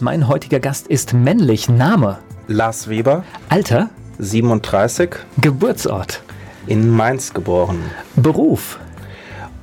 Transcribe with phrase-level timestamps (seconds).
[0.00, 1.68] Mein heutiger Gast ist männlich.
[1.68, 2.18] Name?
[2.48, 3.24] Lars Weber.
[3.50, 3.90] Alter?
[4.18, 5.10] 37.
[5.40, 6.22] Geburtsort?
[6.66, 7.78] In Mainz geboren.
[8.16, 8.80] Beruf?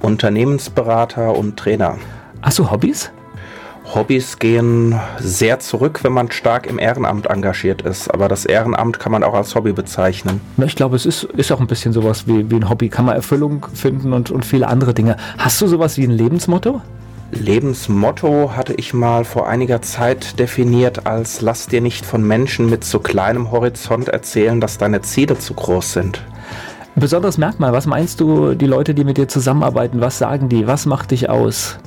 [0.01, 1.97] Unternehmensberater und Trainer.
[2.41, 3.11] Hast du Hobbys?
[3.95, 8.13] Hobbys gehen sehr zurück, wenn man stark im Ehrenamt engagiert ist.
[8.13, 10.39] Aber das Ehrenamt kann man auch als Hobby bezeichnen.
[10.63, 12.89] Ich glaube, es ist, ist auch ein bisschen sowas wie, wie ein Hobby.
[12.89, 15.17] Kann man Erfüllung finden und, und viele andere Dinge.
[15.39, 16.81] Hast du sowas wie ein Lebensmotto?
[17.31, 22.83] Lebensmotto hatte ich mal vor einiger Zeit definiert als lass dir nicht von Menschen mit
[22.83, 26.23] so kleinem Horizont erzählen, dass deine Ziele zu groß sind.
[26.95, 30.85] Besonderes Merkmal, was meinst du, die Leute, die mit dir zusammenarbeiten, was sagen die, was
[30.85, 31.77] macht dich aus?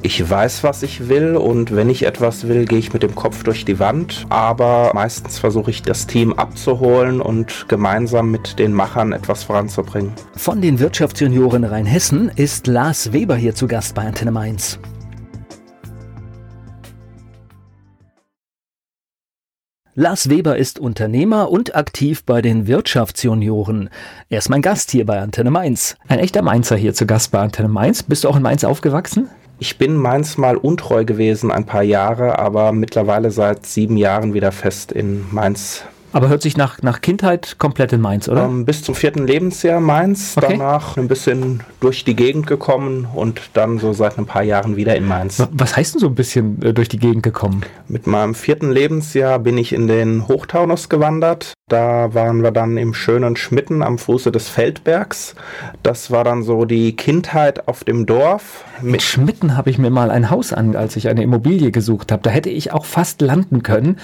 [0.00, 3.42] Ich weiß, was ich will und wenn ich etwas will, gehe ich mit dem Kopf
[3.42, 4.26] durch die Wand.
[4.28, 10.12] Aber meistens versuche ich das Team abzuholen und gemeinsam mit den Machern etwas voranzubringen.
[10.36, 14.78] Von den Wirtschaftsjunioren Rheinhessen ist Lars Weber hier zu Gast bei Antenne Mainz.
[19.96, 23.90] Lars Weber ist Unternehmer und aktiv bei den Wirtschaftsjunioren.
[24.28, 25.96] Er ist mein Gast hier bei Antenne Mainz.
[26.06, 28.04] Ein echter Mainzer hier zu Gast bei Antenne Mainz.
[28.04, 29.28] Bist du auch in Mainz aufgewachsen?
[29.60, 34.52] Ich bin Mainz mal untreu gewesen, ein paar Jahre, aber mittlerweile seit sieben Jahren wieder
[34.52, 35.84] fest in Mainz
[36.18, 38.44] aber hört sich nach, nach Kindheit komplett in Mainz, oder?
[38.44, 40.56] Ähm, bis zum vierten Lebensjahr Mainz, okay.
[40.58, 44.96] danach ein bisschen durch die Gegend gekommen und dann so seit ein paar Jahren wieder
[44.96, 45.40] in Mainz.
[45.52, 47.62] Was heißt denn so ein bisschen äh, durch die Gegend gekommen?
[47.86, 51.52] Mit meinem vierten Lebensjahr bin ich in den Hochtaunus gewandert.
[51.68, 55.36] Da waren wir dann im schönen Schmitten am Fuße des Feldbergs.
[55.84, 58.64] Das war dann so die Kindheit auf dem Dorf.
[58.82, 62.22] Mit Schmitten habe ich mir mal ein Haus an, als ich eine Immobilie gesucht habe.
[62.22, 63.98] Da hätte ich auch fast landen können.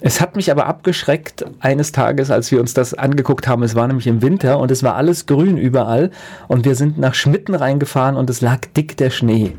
[0.00, 3.62] Es hat mich aber abgeschreckt eines Tages, als wir uns das angeguckt haben.
[3.62, 6.10] Es war nämlich im Winter und es war alles grün überall.
[6.48, 9.54] Und wir sind nach Schmitten reingefahren und es lag dick der Schnee.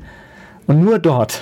[0.67, 1.41] Und nur dort.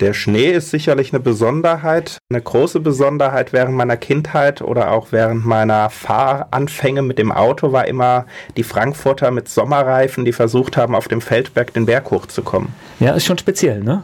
[0.00, 5.46] Der Schnee ist sicherlich eine Besonderheit, eine große Besonderheit während meiner Kindheit oder auch während
[5.46, 11.08] meiner Fahranfänge mit dem Auto war immer die Frankfurter mit Sommerreifen, die versucht haben, auf
[11.08, 12.70] dem Feldberg den Berg hochzukommen.
[13.00, 14.02] Ja, ist schon speziell, ne?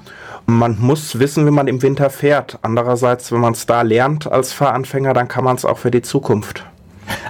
[0.51, 2.59] Man muss wissen, wie man im Winter fährt.
[2.63, 6.01] Andererseits, wenn man es da lernt als Fahranfänger, dann kann man es auch für die
[6.01, 6.65] Zukunft.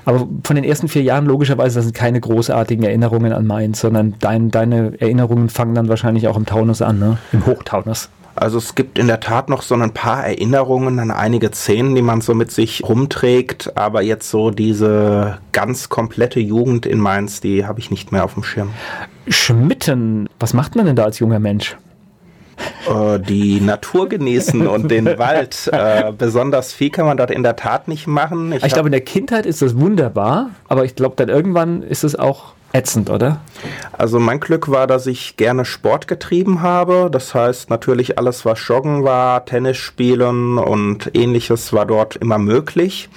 [0.04, 4.52] Aber von den ersten vier Jahren logischerweise sind keine großartigen Erinnerungen an Mainz, sondern dein,
[4.52, 7.18] deine Erinnerungen fangen dann wahrscheinlich auch im Taunus an, ne?
[7.32, 8.08] im Hochtaunus.
[8.36, 12.02] Also es gibt in der Tat noch so ein paar Erinnerungen an einige Szenen, die
[12.02, 17.66] man so mit sich rumträgt, aber jetzt so diese ganz komplette Jugend in Mainz, die
[17.66, 18.70] habe ich nicht mehr auf dem Schirm.
[19.26, 21.76] Schmitten, was macht man denn da als junger Mensch?
[22.88, 25.68] Äh, die Natur genießen und den Wald.
[25.72, 28.52] Äh, besonders viel kann man dort in der Tat nicht machen.
[28.52, 32.04] Ich, ich glaube, in der Kindheit ist das wunderbar, aber ich glaube, dann irgendwann ist
[32.04, 33.40] es auch ätzend, oder?
[33.92, 37.08] Also mein Glück war, dass ich gerne Sport getrieben habe.
[37.10, 43.08] Das heißt natürlich alles, was Joggen war, Tennis spielen und ähnliches war dort immer möglich.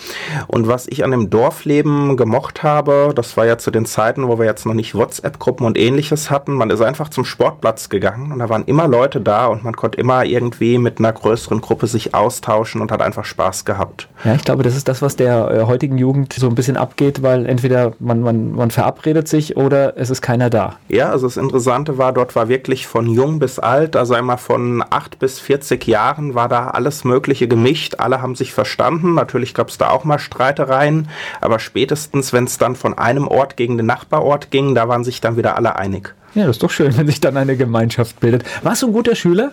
[0.47, 4.39] Und was ich an dem Dorfleben gemocht habe, das war ja zu den Zeiten, wo
[4.39, 6.53] wir jetzt noch nicht WhatsApp-Gruppen und ähnliches hatten.
[6.53, 9.99] Man ist einfach zum Sportplatz gegangen und da waren immer Leute da und man konnte
[9.99, 14.07] immer irgendwie mit einer größeren Gruppe sich austauschen und hat einfach Spaß gehabt.
[14.23, 17.21] Ja, ich glaube, das ist das, was der äh, heutigen Jugend so ein bisschen abgeht,
[17.21, 20.77] weil entweder man, man, man verabredet sich oder es ist keiner da?
[20.87, 24.83] Ja, also das Interessante war, dort war wirklich von jung bis alt, also einmal von
[24.87, 27.95] 8 bis 40 Jahren war da alles Mögliche gemischt.
[27.97, 29.13] Alle haben sich verstanden.
[29.13, 31.09] Natürlich gab es da auch mal Streitereien,
[31.39, 35.21] aber spätestens, wenn es dann von einem Ort gegen den Nachbarort ging, da waren sich
[35.21, 36.13] dann wieder alle einig.
[36.35, 38.43] Ja, das ist doch schön, wenn sich dann eine Gemeinschaft bildet.
[38.63, 39.51] Warst du ein guter Schüler?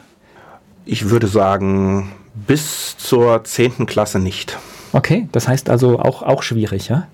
[0.84, 3.86] Ich würde sagen, bis zur 10.
[3.86, 4.56] Klasse nicht.
[4.92, 7.08] Okay, das heißt also auch, auch schwierig, ja?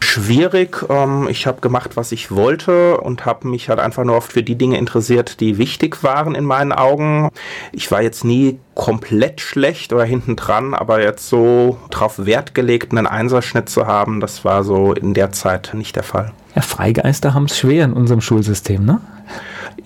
[0.00, 0.84] Schwierig.
[0.88, 4.42] Ähm, ich habe gemacht, was ich wollte und habe mich halt einfach nur oft für
[4.42, 7.30] die Dinge interessiert, die wichtig waren in meinen Augen.
[7.72, 12.92] Ich war jetzt nie komplett schlecht oder hinten dran, aber jetzt so darauf Wert gelegt,
[12.92, 16.32] einen Einserschnitt zu haben, das war so in der Zeit nicht der Fall.
[16.54, 19.00] Ja, Freigeister haben es schwer in unserem Schulsystem, ne?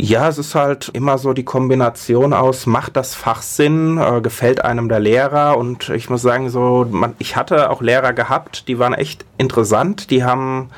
[0.02, 4.64] Ja, es ist halt immer so die Kombination aus, macht das Fach Sinn, äh, gefällt
[4.64, 8.78] einem der Lehrer und ich muss sagen, so, man, ich hatte auch Lehrer gehabt, die
[8.78, 10.70] waren echt interessant, die haben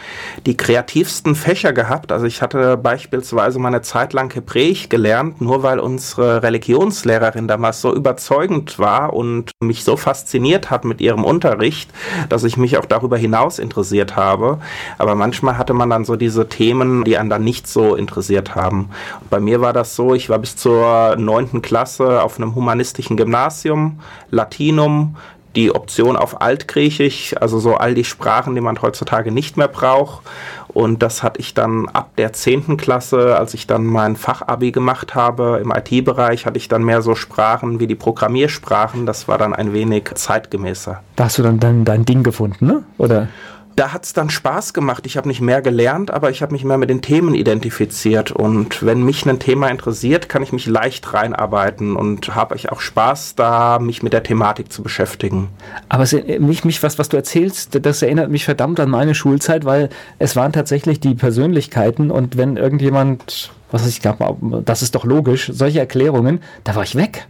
[0.46, 2.10] die kreativsten Fächer gehabt.
[2.10, 7.94] Also ich hatte beispielsweise meine Zeit lang Hebräisch gelernt, nur weil unsere Religionslehrerin damals so
[7.94, 11.90] überzeugend war und mich so fasziniert hat mit ihrem Unterricht,
[12.28, 14.58] dass ich mich auch darüber hinaus interessiert habe.
[14.98, 18.90] Aber manchmal hatte man dann so diese Themen, die einen dann nicht so interessiert haben.
[19.30, 24.00] Bei mir war das so, ich war bis zur neunten Klasse auf einem humanistischen Gymnasium,
[24.30, 25.16] Latinum,
[25.56, 30.22] die Option auf Altgriechisch, also so all die Sprachen, die man heutzutage nicht mehr braucht.
[30.68, 32.78] Und das hatte ich dann ab der 10.
[32.78, 37.14] Klasse, als ich dann mein Fachabi gemacht habe im IT-Bereich, hatte ich dann mehr so
[37.14, 39.04] Sprachen wie die Programmiersprachen.
[39.04, 41.02] Das war dann ein wenig zeitgemäßer.
[41.16, 42.82] Da hast du dann dein, dein Ding gefunden, ne?
[42.96, 43.28] Oder?
[43.76, 45.06] Da hat es dann Spaß gemacht.
[45.06, 48.32] Ich habe nicht mehr gelernt, aber ich habe mich mehr mit den Themen identifiziert.
[48.32, 52.80] Und wenn mich ein Thema interessiert, kann ich mich leicht reinarbeiten und habe ich auch
[52.80, 55.48] Spaß, da mich mit der Thematik zu beschäftigen.
[55.88, 59.64] Aber es, mich, mich, was, was du erzählst, das erinnert mich verdammt an meine Schulzeit,
[59.64, 59.88] weil
[60.18, 65.50] es waren tatsächlich die Persönlichkeiten und wenn irgendjemand, was ich glaube, das ist doch logisch,
[65.52, 67.26] solche Erklärungen, da war ich weg.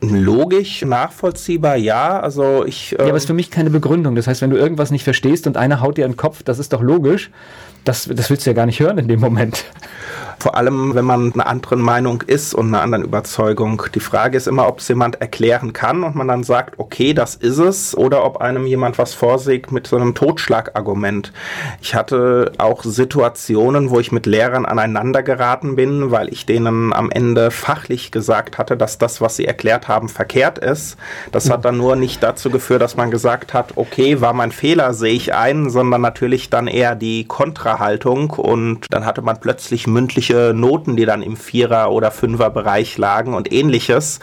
[0.00, 2.20] Logisch, nachvollziehbar, ja.
[2.20, 2.92] Also ich.
[2.92, 4.14] Ähm ja, aber es ist für mich keine Begründung.
[4.14, 6.58] Das heißt, wenn du irgendwas nicht verstehst und einer haut dir in den Kopf, das
[6.58, 7.30] ist doch logisch.
[7.84, 9.64] Das, das willst du ja gar nicht hören in dem Moment.
[10.38, 13.82] Vor allem, wenn man einer anderen Meinung ist und einer anderen Überzeugung.
[13.94, 17.34] Die Frage ist immer, ob es jemand erklären kann und man dann sagt, okay, das
[17.34, 21.32] ist es, oder ob einem jemand was vorsieht mit so einem Totschlagargument.
[21.80, 27.10] Ich hatte auch Situationen, wo ich mit Lehrern aneinander geraten bin, weil ich denen am
[27.10, 30.96] Ende fachlich gesagt hatte, dass das, was sie erklärt haben, verkehrt ist.
[31.32, 34.92] Das hat dann nur nicht dazu geführt, dass man gesagt hat, okay, war mein Fehler,
[34.92, 40.25] sehe ich ein, sondern natürlich dann eher die Kontrahaltung und dann hatte man plötzlich mündlich
[40.26, 44.20] unterschiedliche Noten, die dann im Vierer- oder Fünfer-Bereich lagen und ähnliches.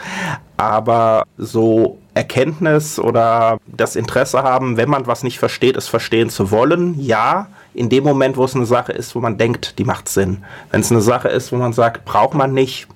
[0.56, 6.50] Aber so Erkenntnis oder das Interesse haben, wenn man was nicht versteht, es verstehen zu
[6.50, 7.48] wollen, ja.
[7.74, 10.44] In dem Moment, wo es eine Sache ist, wo man denkt, die macht Sinn.
[10.70, 12.86] Wenn es eine Sache ist, wo man sagt, braucht man nicht,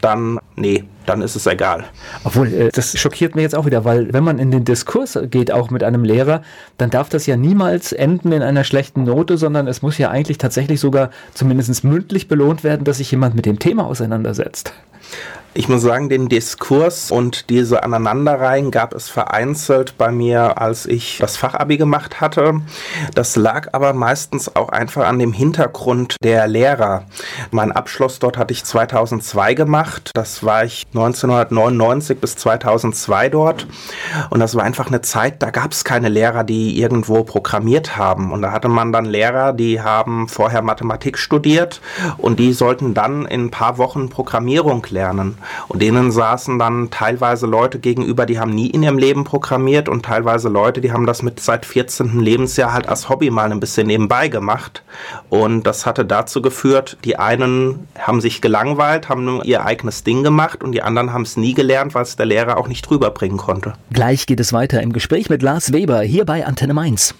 [0.00, 1.84] dann nee, dann ist es egal.
[2.22, 5.50] Obwohl, äh, das schockiert mich jetzt auch wieder, weil wenn man in den Diskurs geht,
[5.50, 6.42] auch mit einem Lehrer,
[6.78, 10.38] dann darf das ja niemals enden in einer schlechten Note, sondern es muss ja eigentlich
[10.38, 14.72] tatsächlich sogar zumindest mündlich belohnt werden, dass sich jemand mit dem Thema auseinandersetzt.
[15.52, 21.18] Ich muss sagen, den Diskurs und diese Aneinanderreihen gab es vereinzelt bei mir, als ich
[21.18, 22.60] das Fachabi gemacht hatte.
[23.16, 27.02] Das lag aber meistens auch einfach an dem Hintergrund der Lehrer.
[27.50, 30.12] Mein Abschluss dort hatte ich 2002 gemacht.
[30.14, 33.66] Das war ich 1999 bis 2002 dort.
[34.30, 38.32] Und das war einfach eine Zeit, da gab es keine Lehrer, die irgendwo programmiert haben.
[38.32, 41.80] Und da hatte man dann Lehrer, die haben vorher Mathematik studiert
[42.18, 45.38] und die sollten dann in ein paar Wochen Programmierung lernen.
[45.68, 50.04] Und denen saßen dann teilweise Leute gegenüber, die haben nie in ihrem Leben programmiert und
[50.04, 52.20] teilweise Leute, die haben das mit seit 14.
[52.20, 54.82] Lebensjahr halt als Hobby mal ein bisschen nebenbei gemacht.
[55.28, 60.22] Und das hatte dazu geführt, die einen haben sich gelangweilt, haben nur ihr eigenes Ding
[60.22, 63.10] gemacht und die anderen haben es nie gelernt, weil es der Lehrer auch nicht drüber
[63.10, 63.74] bringen konnte.
[63.92, 67.14] Gleich geht es weiter im Gespräch mit Lars Weber hier bei Antenne Mainz.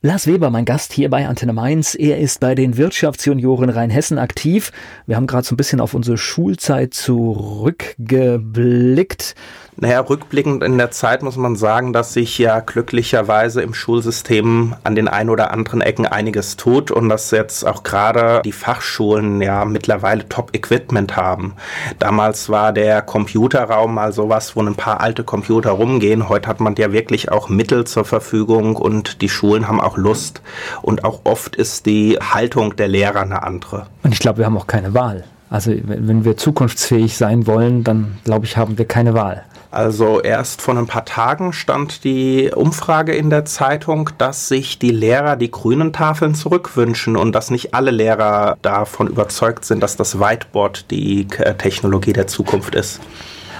[0.00, 1.96] Lars Weber, mein Gast hier bei Antenne Mainz.
[1.96, 4.70] Er ist bei den Wirtschaftsjunioren Rheinhessen aktiv.
[5.06, 9.34] Wir haben gerade so ein bisschen auf unsere Schulzeit zurückgeblickt.
[9.80, 14.96] Naja, rückblickend in der Zeit muss man sagen, dass sich ja glücklicherweise im Schulsystem an
[14.96, 19.64] den ein oder anderen Ecken einiges tut und dass jetzt auch gerade die Fachschulen ja
[19.64, 21.54] mittlerweile Top-Equipment haben.
[22.00, 26.28] Damals war der Computerraum mal sowas, wo ein paar alte Computer rumgehen.
[26.28, 30.42] Heute hat man ja wirklich auch Mittel zur Verfügung und die Schulen haben auch Lust.
[30.82, 33.86] Und auch oft ist die Haltung der Lehrer eine andere.
[34.02, 35.24] Und ich glaube, wir haben auch keine Wahl.
[35.50, 39.44] Also wenn wir zukunftsfähig sein wollen, dann glaube ich, haben wir keine Wahl.
[39.70, 44.90] Also erst vor ein paar Tagen stand die Umfrage in der Zeitung, dass sich die
[44.90, 50.18] Lehrer die grünen Tafeln zurückwünschen und dass nicht alle Lehrer davon überzeugt sind, dass das
[50.18, 53.00] Whiteboard die Technologie der Zukunft ist.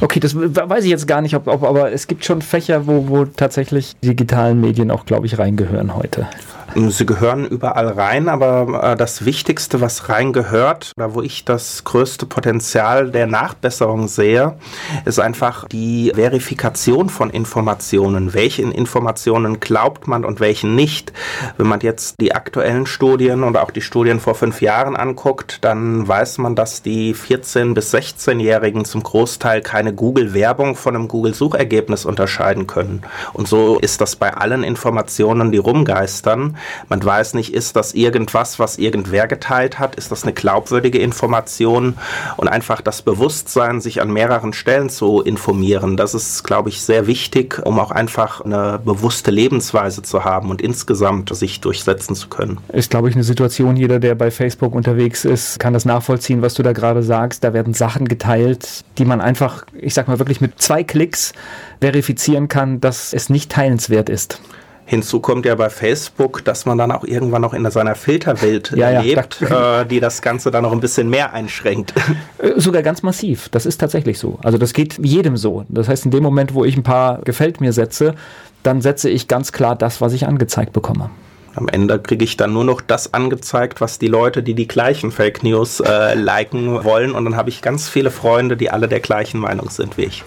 [0.01, 3.09] Okay, das weiß ich jetzt gar nicht, ob, ob aber es gibt schon Fächer, wo,
[3.09, 6.27] wo tatsächlich digitalen Medien auch, glaube ich, reingehören heute.
[6.75, 12.27] Sie gehören überall rein, aber äh, das Wichtigste, was reingehört, oder wo ich das größte
[12.27, 14.59] Potenzial der Nachbesserung sehe,
[15.07, 18.35] ist einfach die Verifikation von Informationen.
[18.35, 21.13] Welchen Informationen glaubt man und welchen nicht?
[21.57, 26.07] Wenn man jetzt die aktuellen Studien oder auch die Studien vor fünf Jahren anguckt, dann
[26.07, 32.67] weiß man, dass die 14- bis 16-Jährigen zum Großteil keine Google-Werbung von einem Google-Suchergebnis unterscheiden
[32.67, 33.03] können.
[33.33, 36.58] Und so ist das bei allen Informationen, die rumgeistern.
[36.89, 39.97] Man weiß nicht, ist das irgendwas, was irgendwer geteilt hat?
[39.97, 41.95] Ist das eine glaubwürdige Information?
[42.37, 47.07] Und einfach das Bewusstsein, sich an mehreren Stellen zu informieren, das ist, glaube ich, sehr
[47.07, 52.59] wichtig, um auch einfach eine bewusste Lebensweise zu haben und insgesamt sich durchsetzen zu können.
[52.73, 56.55] Ist, glaube ich, eine Situation, jeder, der bei Facebook unterwegs ist, kann das nachvollziehen, was
[56.55, 57.45] du da gerade sagst.
[57.45, 61.33] Da werden Sachen geteilt, die man einfach, ich sag mal wirklich mit zwei Klicks
[61.81, 64.41] verifizieren kann, dass es nicht teilenswert ist.
[64.89, 68.91] Hinzu kommt ja bei Facebook, dass man dann auch irgendwann noch in seiner Filterwelt ja,
[68.91, 71.93] ja, lebt, äh, die das Ganze dann noch ein bisschen mehr einschränkt.
[72.39, 73.49] Äh, sogar ganz massiv.
[73.49, 74.39] Das ist tatsächlich so.
[74.43, 75.65] Also das geht jedem so.
[75.69, 78.15] Das heißt, in dem Moment, wo ich ein paar Gefällt mir setze,
[78.63, 81.11] dann setze ich ganz klar das, was ich angezeigt bekomme.
[81.59, 85.11] Am Ende kriege ich dann nur noch das angezeigt, was die Leute, die die gleichen
[85.11, 87.13] Fake News äh, liken wollen.
[87.13, 90.23] Und dann habe ich ganz viele Freunde, die alle der gleichen Meinung sind wie ich.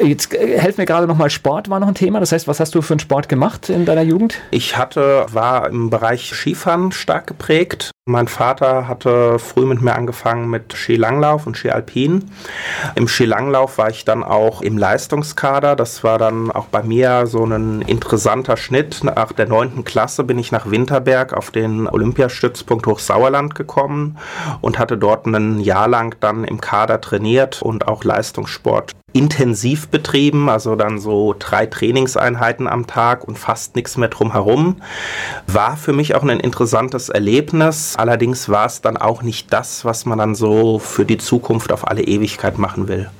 [0.00, 2.20] Jetzt äh, helft mir gerade nochmal, Sport war noch ein Thema.
[2.20, 4.36] Das heißt, was hast du für einen Sport gemacht in deiner Jugend?
[4.52, 7.90] Ich hatte, war im Bereich Skifahren stark geprägt.
[8.10, 12.28] Mein Vater hatte früh mit mir angefangen mit Skilanglauf und Skialpin.
[12.96, 15.76] Im Skilanglauf war ich dann auch im Leistungskader.
[15.76, 19.04] Das war dann auch bei mir so ein interessanter Schnitt.
[19.04, 24.18] Nach der neunten Klasse bin ich nach Winterberg auf den Olympiastützpunkt Hochsauerland gekommen
[24.60, 30.48] und hatte dort ein Jahr lang dann im Kader trainiert und auch Leistungssport intensiv betrieben,
[30.48, 34.76] also dann so drei Trainingseinheiten am Tag und fast nichts mehr drumherum.
[35.46, 37.94] War für mich auch ein interessantes Erlebnis.
[37.96, 41.88] Allerdings war es dann auch nicht das, was man dann so für die Zukunft auf
[41.88, 43.10] alle Ewigkeit machen will.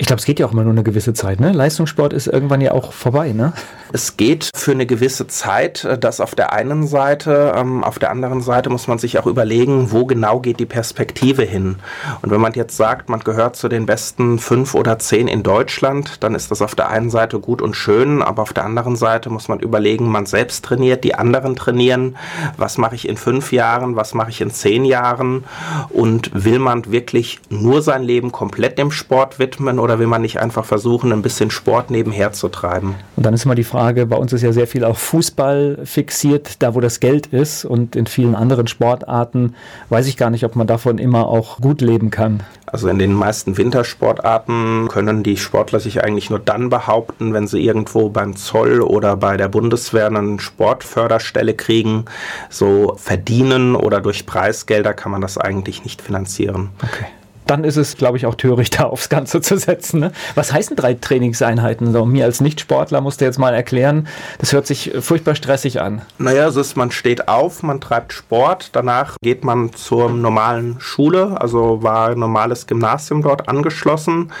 [0.00, 1.40] Ich glaube, es geht ja auch immer nur eine gewisse Zeit.
[1.40, 1.50] Ne?
[1.50, 3.32] Leistungssport ist irgendwann ja auch vorbei.
[3.32, 3.52] Ne?
[3.92, 7.52] Es geht für eine gewisse Zeit, äh, das auf der einen Seite.
[7.56, 11.42] Ähm, auf der anderen Seite muss man sich auch überlegen, wo genau geht die Perspektive
[11.42, 11.76] hin.
[12.22, 16.22] Und wenn man jetzt sagt, man gehört zu den besten fünf oder zehn in Deutschland,
[16.22, 19.30] dann ist das auf der einen Seite gut und schön, aber auf der anderen Seite
[19.30, 22.16] muss man überlegen, man selbst trainiert, die anderen trainieren.
[22.56, 23.96] Was mache ich in fünf Jahren?
[23.96, 25.44] Was mache ich in zehn Jahren?
[25.88, 30.38] Und will man wirklich nur sein Leben komplett dem Sport widmen oder will man nicht
[30.38, 32.96] einfach versuchen, ein bisschen Sport nebenher zu treiben?
[33.16, 36.62] Und dann ist immer die Frage, bei uns ist ja sehr viel auch Fußball fixiert,
[36.62, 39.54] da wo das Geld ist und in vielen anderen Sportarten
[39.88, 42.42] weiß ich gar nicht, ob man davon immer auch gut leben kann.
[42.66, 47.64] Also in den meisten Wintersportarten können die Sportler sich eigentlich nur dann behaupten, wenn sie
[47.64, 52.04] irgendwo beim Zoll oder bei der Bundeswehr eine Sportförderstelle kriegen.
[52.50, 56.68] So verdienen oder durch Preisgelder kann man das eigentlich nicht finanzieren.
[56.82, 57.06] Okay
[57.50, 60.00] dann ist es, glaube ich, auch töricht, da aufs Ganze zu setzen.
[60.00, 60.12] Ne?
[60.34, 61.92] Was heißen drei Trainingseinheiten?
[61.92, 64.06] So, mir als Nichtsportler musste jetzt mal erklären,
[64.38, 66.02] das hört sich furchtbar stressig an.
[66.18, 71.40] Naja, es ist, man steht auf, man treibt Sport, danach geht man zur normalen Schule,
[71.40, 74.32] also war ein normales Gymnasium dort angeschlossen,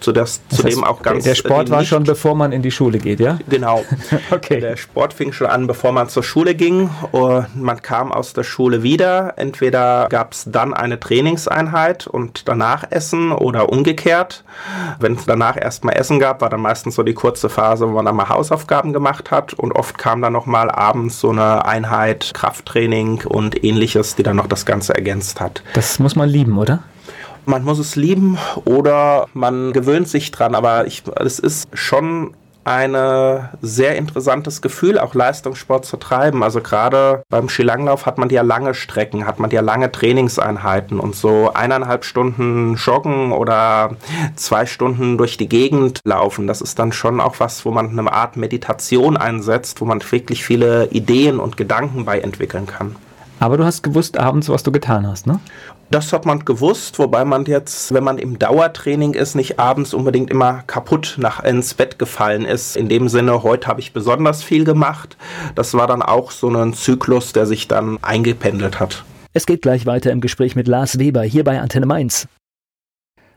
[0.00, 1.24] zu, das, das zu dem auch ganz...
[1.24, 3.38] Der Sport war schon, bevor man in die Schule geht, ja?
[3.48, 3.84] Genau.
[4.30, 4.58] okay.
[4.60, 6.90] Der Sport fing schon an, bevor man zur Schule ging.
[7.12, 9.34] Und man kam aus der Schule wieder.
[9.36, 14.44] Entweder gab es dann eine Trainingseinheit und dann danach essen oder umgekehrt.
[15.00, 18.04] Wenn es danach erstmal Essen gab, war dann meistens so die kurze Phase, wo man
[18.04, 23.24] dann mal Hausaufgaben gemacht hat und oft kam dann nochmal abends so eine Einheit Krafttraining
[23.26, 25.62] und ähnliches, die dann noch das Ganze ergänzt hat.
[25.74, 26.84] Das muss man lieben, oder?
[27.46, 33.48] Man muss es lieben oder man gewöhnt sich dran, aber ich, es ist schon ein
[33.60, 36.42] sehr interessantes Gefühl, auch Leistungssport zu treiben.
[36.42, 41.14] Also gerade beim Skilanglauf hat man ja lange Strecken, hat man ja lange Trainingseinheiten und
[41.14, 43.96] so eineinhalb Stunden joggen oder
[44.36, 46.46] zwei Stunden durch die Gegend laufen.
[46.46, 50.44] Das ist dann schon auch was, wo man eine Art Meditation einsetzt, wo man wirklich
[50.44, 52.96] viele Ideen und Gedanken bei entwickeln kann.
[53.44, 55.38] Aber du hast gewusst abends, was du getan hast, ne?
[55.90, 60.30] Das hat man gewusst, wobei man jetzt, wenn man im Dauertraining ist, nicht abends unbedingt
[60.30, 62.74] immer kaputt nach ins Bett gefallen ist.
[62.74, 65.18] In dem Sinne, heute habe ich besonders viel gemacht.
[65.56, 69.04] Das war dann auch so ein Zyklus, der sich dann eingependelt hat.
[69.34, 72.26] Es geht gleich weiter im Gespräch mit Lars Weber hier bei Antenne Mainz.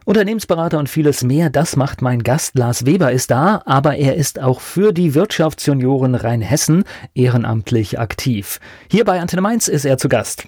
[0.08, 2.58] Unternehmensberater und vieles mehr, das macht mein Gast.
[2.58, 8.62] Lars Weber ist da, aber er ist auch für die Wirtschaftsjunioren Rheinhessen ehrenamtlich aktiv.
[8.90, 10.48] Hier bei Antenne Mainz ist er zu Gast.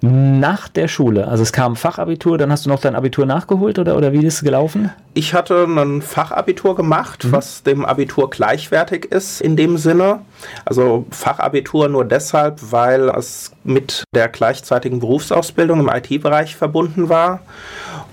[0.00, 3.96] Nach der Schule, also es kam Fachabitur, dann hast du noch dein Abitur nachgeholt oder,
[3.96, 4.92] oder wie ist es gelaufen?
[5.14, 7.32] Ich hatte ein Fachabitur gemacht, mhm.
[7.32, 10.20] was dem Abitur gleichwertig ist in dem Sinne.
[10.64, 17.40] Also Fachabitur nur deshalb, weil es mit der gleichzeitigen Berufsausbildung im IT-Bereich verbunden war.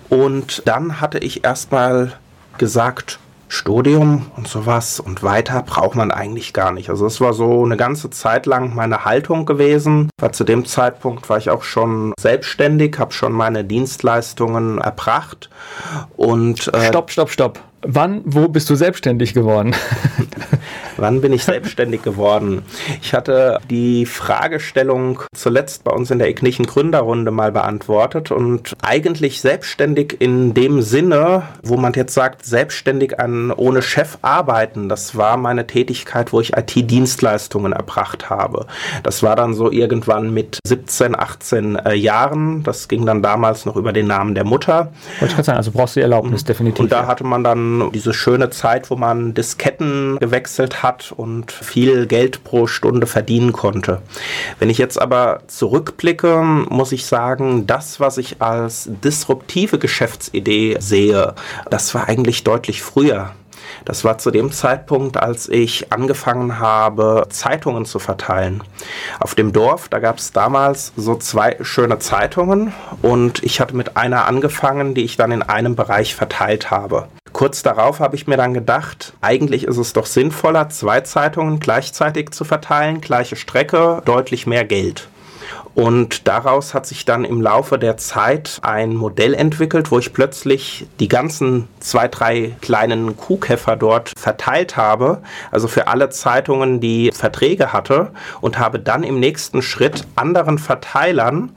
[0.09, 2.13] Und dann hatte ich erstmal
[2.57, 6.89] gesagt, Studium und sowas und weiter braucht man eigentlich gar nicht.
[6.89, 10.09] Also es war so eine ganze Zeit lang meine Haltung gewesen.
[10.19, 15.49] Weil zu dem Zeitpunkt war ich auch schon selbstständig, habe schon meine Dienstleistungen erbracht
[16.17, 17.59] und äh, Stopp, stopp, stopp.
[17.87, 19.75] Wann, wo bist du selbstständig geworden?
[20.97, 22.63] Wann bin ich selbstständig geworden?
[23.01, 29.41] Ich hatte die Fragestellung zuletzt bei uns in der Ignichen Gründerrunde mal beantwortet und eigentlich
[29.41, 35.35] selbstständig in dem Sinne, wo man jetzt sagt, selbstständig an ohne Chef arbeiten, das war
[35.35, 38.65] meine Tätigkeit, wo ich IT-Dienstleistungen erbracht habe.
[39.03, 42.63] Das war dann so irgendwann mit 17, 18 äh, Jahren.
[42.63, 44.93] Das ging dann damals noch über den Namen der Mutter.
[45.19, 46.79] Wollte ich gerade sagen, also brauchst du die Erlaubnis definitiv.
[46.79, 51.51] Und da hatte man dann diese schöne Zeit, wo man Disketten gewechselt hat hat und
[51.51, 54.01] viel Geld pro Stunde verdienen konnte.
[54.59, 61.33] Wenn ich jetzt aber zurückblicke, muss ich sagen, das, was ich als disruptive Geschäftsidee sehe,
[61.69, 63.31] das war eigentlich deutlich früher.
[63.83, 68.63] Das war zu dem Zeitpunkt, als ich angefangen habe, Zeitungen zu verteilen.
[69.19, 73.97] Auf dem Dorf, da gab es damals so zwei schöne Zeitungen und ich hatte mit
[73.97, 77.07] einer angefangen, die ich dann in einem Bereich verteilt habe.
[77.35, 82.31] Kurz darauf habe ich mir dann gedacht, eigentlich ist es doch sinnvoller, zwei Zeitungen gleichzeitig
[82.31, 85.09] zu verteilen, gleiche Strecke, deutlich mehr Geld.
[85.75, 90.87] Und daraus hat sich dann im Laufe der Zeit ein Modell entwickelt, wo ich plötzlich
[91.01, 97.73] die ganzen zwei, drei kleinen Kuhkäfer dort verteilt habe, also für alle Zeitungen, die Verträge
[97.73, 101.51] hatte und habe dann im nächsten Schritt anderen Verteilern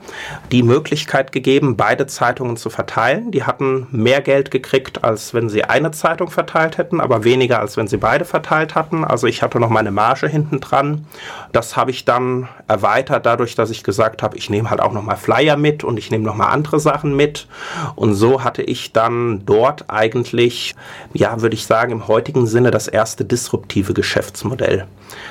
[0.51, 3.31] die Möglichkeit gegeben, beide Zeitungen zu verteilen.
[3.31, 7.77] Die hatten mehr Geld gekriegt, als wenn sie eine Zeitung verteilt hätten, aber weniger, als
[7.77, 9.05] wenn sie beide verteilt hatten.
[9.05, 11.05] Also ich hatte noch meine Marge hinten dran.
[11.53, 14.91] Das habe ich dann erweitert dadurch, dass ich gesagt gesagt habe, ich nehme halt auch
[14.91, 17.47] nochmal Flyer mit und ich nehme nochmal andere Sachen mit.
[17.95, 20.75] Und so hatte ich dann dort eigentlich,
[21.13, 24.87] ja, würde ich sagen, im heutigen Sinne das erste disruptive Geschäftsmodell.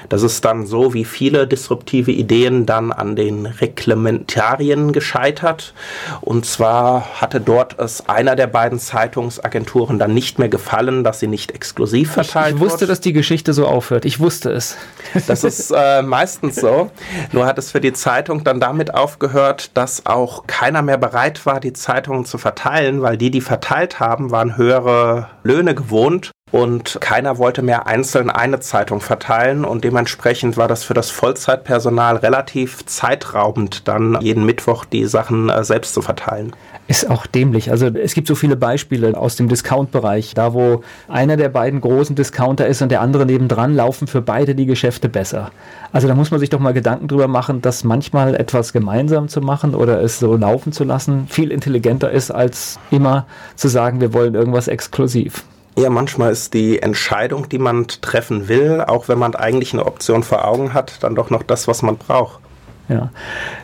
[0.09, 5.73] Das ist dann so wie viele disruptive Ideen dann an den Reglementarien gescheitert.
[6.21, 11.29] Und zwar hatte dort es einer der beiden Zeitungsagenturen dann nicht mehr gefallen, dass sie
[11.29, 12.91] nicht exklusiv verteilt Ich, ich wusste, wird.
[12.91, 14.05] dass die Geschichte so aufhört.
[14.05, 14.77] Ich wusste es.
[15.27, 16.91] Das ist äh, meistens so.
[17.33, 21.59] Nur hat es für die Zeitung dann damit aufgehört, dass auch keiner mehr bereit war,
[21.59, 27.39] die Zeitungen zu verteilen, weil die, die verteilt haben, waren höhere Löhne gewohnt und keiner
[27.39, 33.89] wollte mehr einzeln eine Zeitung verteilen und dementsprechend war das für das Vollzeitpersonal relativ zeitraubend,
[33.89, 36.55] dann jeden Mittwoch die Sachen äh, selbst zu verteilen.
[36.89, 37.71] Ist auch dämlich.
[37.71, 42.17] Also es gibt so viele Beispiele aus dem Discount-Bereich, da wo einer der beiden großen
[42.17, 45.51] Discounter ist und der andere nebendran, laufen für beide die Geschäfte besser.
[45.93, 49.43] Also da muss man sich doch mal Gedanken drüber machen, dass manchmal etwas gemeinsam zu
[49.43, 54.15] machen oder es so laufen zu lassen viel intelligenter ist, als immer zu sagen, wir
[54.15, 55.45] wollen irgendwas exklusiv.
[55.77, 60.23] Ja, manchmal ist die Entscheidung, die man treffen will, auch wenn man eigentlich eine Option
[60.23, 62.41] vor Augen hat, dann doch noch das, was man braucht.
[62.89, 63.11] Ja.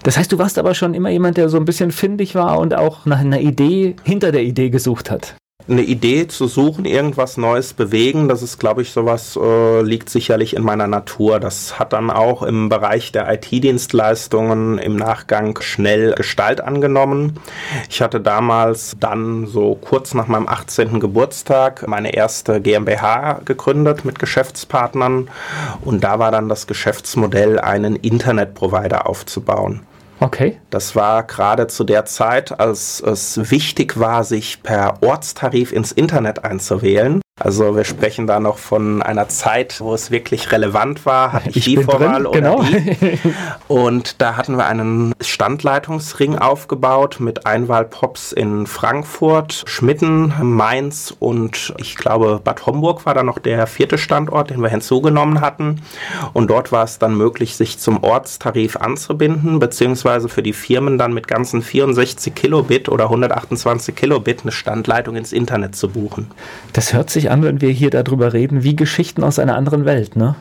[0.02, 2.74] Das heißt, du warst aber schon immer jemand, der so ein bisschen findig war und
[2.74, 5.34] auch nach einer Idee hinter der Idee gesucht hat
[5.66, 10.54] eine Idee zu suchen, irgendwas Neues bewegen, das ist, glaube ich, sowas äh, liegt sicherlich
[10.54, 11.40] in meiner Natur.
[11.40, 17.40] Das hat dann auch im Bereich der IT-Dienstleistungen im Nachgang schnell Gestalt angenommen.
[17.88, 21.00] Ich hatte damals dann so kurz nach meinem 18.
[21.00, 25.30] Geburtstag meine erste GmbH gegründet mit Geschäftspartnern
[25.82, 29.80] und da war dann das Geschäftsmodell, einen Internetprovider aufzubauen.
[30.24, 30.58] Okay.
[30.70, 36.44] Das war gerade zu der Zeit, als es wichtig war, sich per Ortstarif ins Internet
[36.44, 37.20] einzuwählen.
[37.40, 41.56] Also wir sprechen da noch von einer Zeit, wo es wirklich relevant war, hatte ich,
[41.56, 42.62] ich die Vorwahl oder genau.
[42.62, 43.18] die.
[43.66, 51.96] Und da hatten wir einen Standleitungsring aufgebaut mit Einwahlpops in Frankfurt, Schmitten, Mainz und ich
[51.96, 55.82] glaube Bad Homburg war da noch der vierte Standort, den wir hinzugenommen hatten.
[56.34, 61.12] Und dort war es dann möglich, sich zum Ortstarif anzubinden, beziehungsweise für die Firmen dann
[61.12, 66.30] mit ganzen 64 Kilobit oder 128 Kilobit eine Standleitung ins Internet zu buchen.
[66.72, 70.16] Das hört sich an, wenn wir hier darüber reden, wie Geschichten aus einer anderen Welt,
[70.16, 70.36] ne?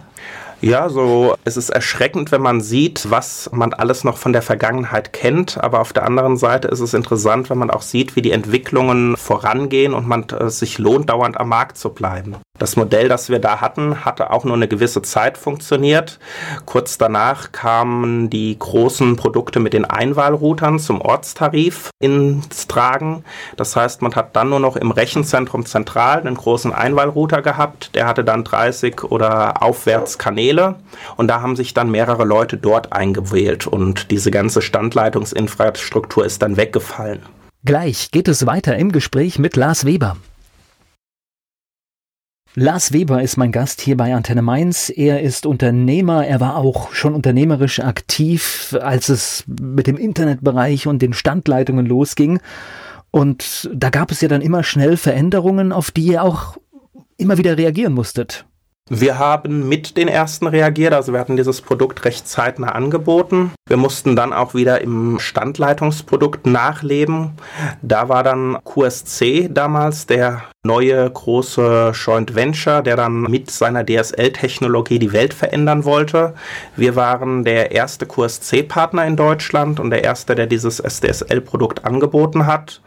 [0.64, 5.12] Ja, so es ist erschreckend, wenn man sieht, was man alles noch von der Vergangenheit
[5.12, 5.62] kennt.
[5.62, 9.18] Aber auf der anderen Seite ist es interessant, wenn man auch sieht, wie die Entwicklungen
[9.18, 12.38] vorangehen und man äh, sich lohnt, dauernd am Markt zu bleiben.
[12.60, 16.20] Das Modell, das wir da hatten, hatte auch nur eine gewisse Zeit funktioniert.
[16.66, 23.26] Kurz danach kamen die großen Produkte mit den Einwahlroutern zum Ortstarif ins Tragen.
[23.58, 27.96] Das heißt, man hat dann nur noch im Rechenzentrum zentral einen großen Einwahlrouter gehabt.
[27.96, 30.53] Der hatte dann 30 oder aufwärts Kanäle
[31.18, 36.58] und da haben sich dann mehrere Leute dort eingewählt und diese ganze Standleitungsinfrastruktur ist dann
[36.58, 37.20] weggefallen.
[37.66, 40.18] Gleich geht es weiter im Gespräch mit Lars Weber.
[42.56, 44.92] Lars Weber ist mein Gast hier bei Antenne Mainz.
[44.96, 46.28] Er ist Unternehmer.
[46.28, 52.40] Er war auch schon unternehmerisch aktiv, als es mit dem Internetbereich und den Standleitungen losging.
[53.10, 56.58] Und da gab es ja dann immer schnell Veränderungen, auf die ihr auch
[57.18, 58.46] immer wieder reagieren musstet.
[58.90, 63.52] Wir haben mit den ersten reagiert, also wir hatten dieses Produkt recht zeitnah angeboten.
[63.68, 67.32] Wir mussten dann auch wieder im Standleitungsprodukt nachleben.
[67.82, 74.98] Da war dann QSC damals der neue große Joint Venture, der dann mit seiner DSL-Technologie
[74.98, 76.36] die Welt verändern wollte.
[76.78, 82.80] Wir waren der erste QSC-Partner in Deutschland und der erste, der dieses SDSL-Produkt angeboten hat.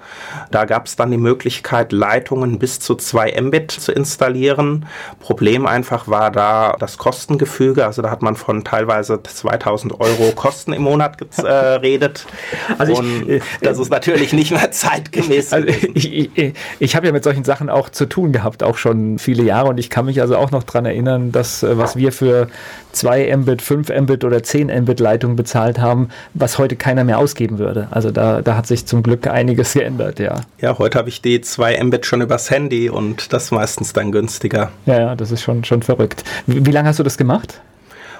[0.50, 4.86] Da gab es dann die Möglichkeit, Leitungen bis zu 2 Mbit zu installieren.
[5.20, 7.84] Problem einfach war da das Kostengefüge.
[7.84, 12.26] Also da hat man von teilweise 2000 Euro Kosten im Monat geredet.
[12.78, 15.52] Also ich, und äh, das ist natürlich nicht mehr zeitgemäß.
[15.52, 18.76] Also ich, ich, ich habe ja mit solchen Sachen Sachen auch zu tun gehabt, auch
[18.76, 19.68] schon viele Jahre.
[19.68, 22.48] Und ich kann mich also auch noch daran erinnern, dass äh, was wir für
[22.92, 27.58] 2 Mbit, 5 Mbit oder 10 Mbit Leitungen bezahlt haben, was heute keiner mehr ausgeben
[27.58, 27.88] würde.
[27.90, 30.40] Also da, da hat sich zum Glück einiges geändert, ja.
[30.60, 34.70] Ja, heute habe ich die 2 Mbit schon übers Handy und das meistens dann günstiger.
[34.86, 36.24] Ja, ja, das ist schon, schon verrückt.
[36.46, 37.60] Wie, wie lange hast du das gemacht?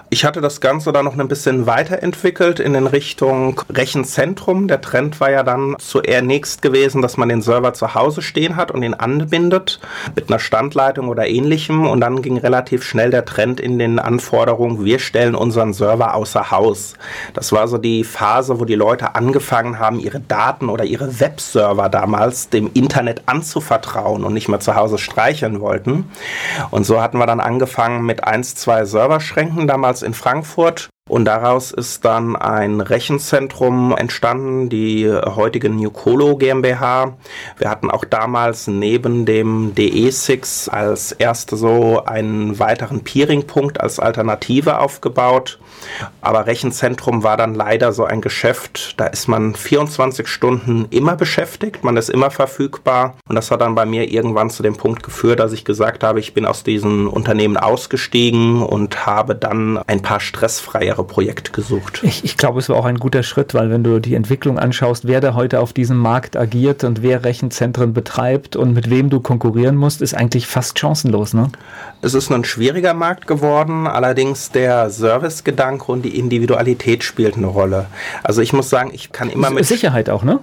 [0.09, 4.69] Ich hatte das Ganze dann noch ein bisschen weiterentwickelt in den Richtung Rechenzentrum.
[4.69, 8.71] Der Trend war ja dann zuerst gewesen, dass man den Server zu Hause stehen hat
[8.71, 9.81] und ihn anbindet
[10.15, 11.89] mit einer Standleitung oder ähnlichem.
[11.89, 16.53] Und dann ging relativ schnell der Trend in den Anforderungen, wir stellen unseren Server außer
[16.53, 16.95] Haus.
[17.35, 21.89] Das war so die Phase, wo die Leute angefangen haben, ihre Daten oder ihre Webserver
[21.89, 26.09] damals dem Internet anzuvertrauen und nicht mehr zu Hause streicheln wollten.
[26.71, 31.25] Und so hatten wir dann angefangen mit eins, zwei Serverschränken damals damals in Frankfurt und
[31.25, 37.17] daraus ist dann ein Rechenzentrum entstanden, die heutige Nucolo GmbH.
[37.59, 44.81] Wir hatten auch damals neben dem DE6 als erste so einen weiteren Peering-Punkt als Alternative
[44.81, 45.61] aufgebaut.
[46.21, 51.85] Aber Rechenzentrum war dann leider so ein Geschäft, da ist man 24 Stunden immer beschäftigt,
[51.85, 53.17] man ist immer verfügbar.
[53.29, 56.19] Und das hat dann bei mir irgendwann zu dem Punkt geführt, dass ich gesagt habe,
[56.19, 62.01] ich bin aus diesem Unternehmen ausgestiegen und habe dann ein paar stressfreie Projekte gesucht.
[62.03, 65.07] Ich, ich glaube, es war auch ein guter Schritt, weil wenn du die Entwicklung anschaust,
[65.07, 69.21] wer da heute auf diesem Markt agiert und wer Rechenzentren betreibt und mit wem du
[69.21, 71.35] konkurrieren musst, ist eigentlich fast chancenlos.
[71.35, 71.51] Ne?
[72.03, 77.87] Es ist ein schwieriger Markt geworden, allerdings der Servicegedanke und die Individualität spielt eine Rolle.
[78.23, 79.65] Also ich muss sagen, ich kann immer mit...
[79.67, 80.41] Sicherheit auch, ne?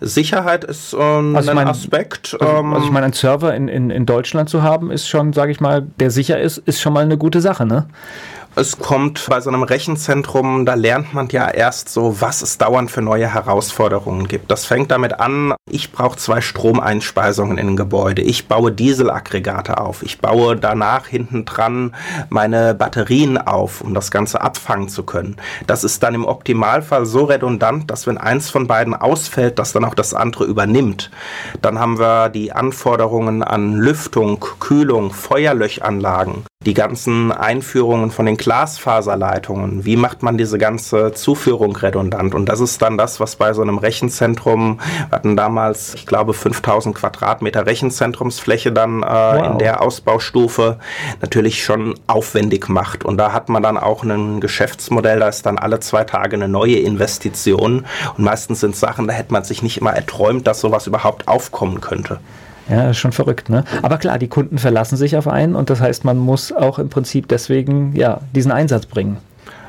[0.00, 2.36] Sicherheit ist ähm, also ein mein, Aspekt.
[2.40, 5.32] Also, ähm, also ich meine, einen Server in, in, in Deutschland zu haben, ist schon,
[5.32, 7.86] sage ich mal, der sicher ist, ist schon mal eine gute Sache, ne?
[8.58, 12.90] Es kommt bei so einem Rechenzentrum, da lernt man ja erst so, was es dauernd
[12.90, 14.50] für neue Herausforderungen gibt.
[14.50, 18.22] Das fängt damit an, ich brauche zwei Stromeinspeisungen in ein Gebäude.
[18.22, 20.02] Ich baue Dieselaggregate auf.
[20.02, 21.94] Ich baue danach hinten dran
[22.30, 25.36] meine Batterien auf, um das Ganze abfangen zu können.
[25.66, 29.84] Das ist dann im Optimalfall so redundant, dass wenn eins von beiden ausfällt, das dann
[29.84, 31.10] auch das andere übernimmt.
[31.60, 39.84] Dann haben wir die Anforderungen an Lüftung, Kühlung, Feuerlöchanlagen die ganzen Einführungen von den Glasfaserleitungen.
[39.84, 42.34] Wie macht man diese ganze Zuführung redundant?
[42.34, 46.34] Und das ist dann das, was bei so einem Rechenzentrum, wir hatten damals, ich glaube,
[46.34, 49.52] 5000 Quadratmeter Rechenzentrumsfläche dann äh, wow.
[49.52, 50.78] in der Ausbaustufe
[51.20, 53.04] natürlich schon aufwendig macht.
[53.04, 56.48] Und da hat man dann auch ein Geschäftsmodell, da ist dann alle zwei Tage eine
[56.48, 57.86] neue Investition.
[58.16, 61.80] Und meistens sind Sachen, da hätte man sich nicht immer erträumt, dass sowas überhaupt aufkommen
[61.80, 62.18] könnte.
[62.68, 63.64] Ja, schon verrückt, ne?
[63.82, 66.88] Aber klar, die Kunden verlassen sich auf einen und das heißt, man muss auch im
[66.88, 69.18] Prinzip deswegen ja diesen Einsatz bringen.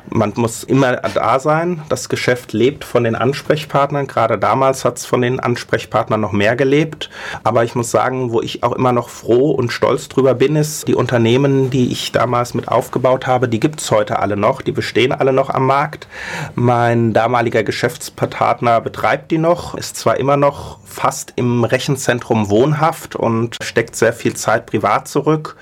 [0.10, 1.82] Man muss immer da sein.
[1.89, 4.08] Das Geschäft lebt von den Ansprechpartnern.
[4.08, 7.10] Gerade damals hat es von den Ansprechpartnern noch mehr gelebt.
[7.43, 10.88] Aber ich muss sagen, wo ich auch immer noch froh und stolz drüber bin, ist,
[10.88, 14.62] die Unternehmen, die ich damals mit aufgebaut habe, die gibt es heute alle noch.
[14.62, 16.08] Die bestehen alle noch am Markt.
[16.56, 23.58] Mein damaliger Geschäftspartner betreibt die noch, ist zwar immer noch fast im Rechenzentrum wohnhaft und
[23.62, 25.56] steckt sehr viel Zeit privat zurück.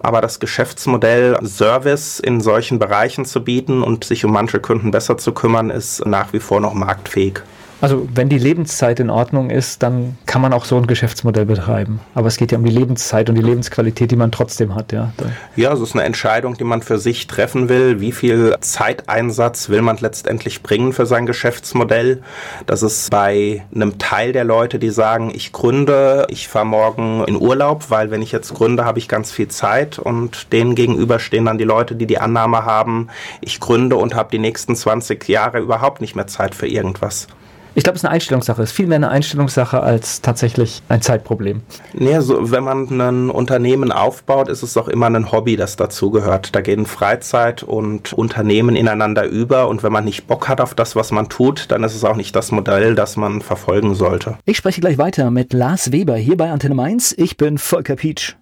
[0.00, 5.18] Aber das Geschäftsmodell Service in solchen Bereichen zu bieten und sich um manche Kunden besser
[5.18, 7.40] zu kümmern, ist nach wie vor noch marktfähig.
[7.80, 12.00] Also wenn die Lebenszeit in Ordnung ist, dann kann man auch so ein Geschäftsmodell betreiben.
[12.14, 14.92] Aber es geht ja um die Lebenszeit und die Lebensqualität, die man trotzdem hat.
[14.92, 15.12] Ja,
[15.56, 18.00] ja es ist eine Entscheidung, die man für sich treffen will.
[18.00, 22.22] Wie viel Zeiteinsatz will man letztendlich bringen für sein Geschäftsmodell?
[22.66, 27.36] Das ist bei einem Teil der Leute, die sagen, ich gründe, ich fahre morgen in
[27.36, 29.98] Urlaub, weil wenn ich jetzt gründe, habe ich ganz viel Zeit.
[29.98, 33.08] Und denen gegenüber stehen dann die Leute, die die Annahme haben,
[33.40, 37.28] ich gründe und habe die nächsten 20 Jahre überhaupt nicht mehr Zeit für irgendwas.
[37.76, 38.62] Ich glaube, es ist eine Einstellungssache.
[38.62, 41.62] Es ist viel mehr eine Einstellungssache als tatsächlich ein Zeitproblem.
[41.92, 46.54] Nee, so, wenn man ein Unternehmen aufbaut, ist es doch immer ein Hobby, das dazugehört.
[46.54, 49.68] Da gehen Freizeit und Unternehmen ineinander über.
[49.68, 52.16] Und wenn man nicht Bock hat auf das, was man tut, dann ist es auch
[52.16, 54.38] nicht das Modell, das man verfolgen sollte.
[54.44, 57.12] Ich spreche gleich weiter mit Lars Weber hier bei Antenne Mainz.
[57.16, 58.36] Ich bin Volker Pietsch.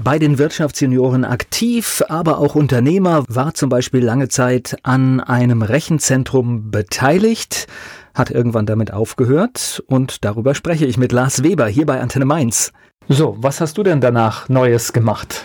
[0.00, 6.70] Bei den Wirtschaftsjunioren aktiv, aber auch Unternehmer, war zum Beispiel lange Zeit an einem Rechenzentrum
[6.70, 7.66] beteiligt,
[8.14, 12.72] hat irgendwann damit aufgehört und darüber spreche ich mit Lars Weber hier bei Antenne Mainz.
[13.08, 15.44] So, was hast du denn danach Neues gemacht?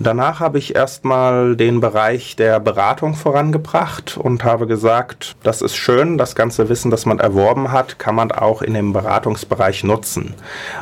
[0.00, 6.18] Danach habe ich erstmal den Bereich der Beratung vorangebracht und habe gesagt, das ist schön,
[6.18, 10.34] das ganze Wissen, das man erworben hat, kann man auch in dem Beratungsbereich nutzen.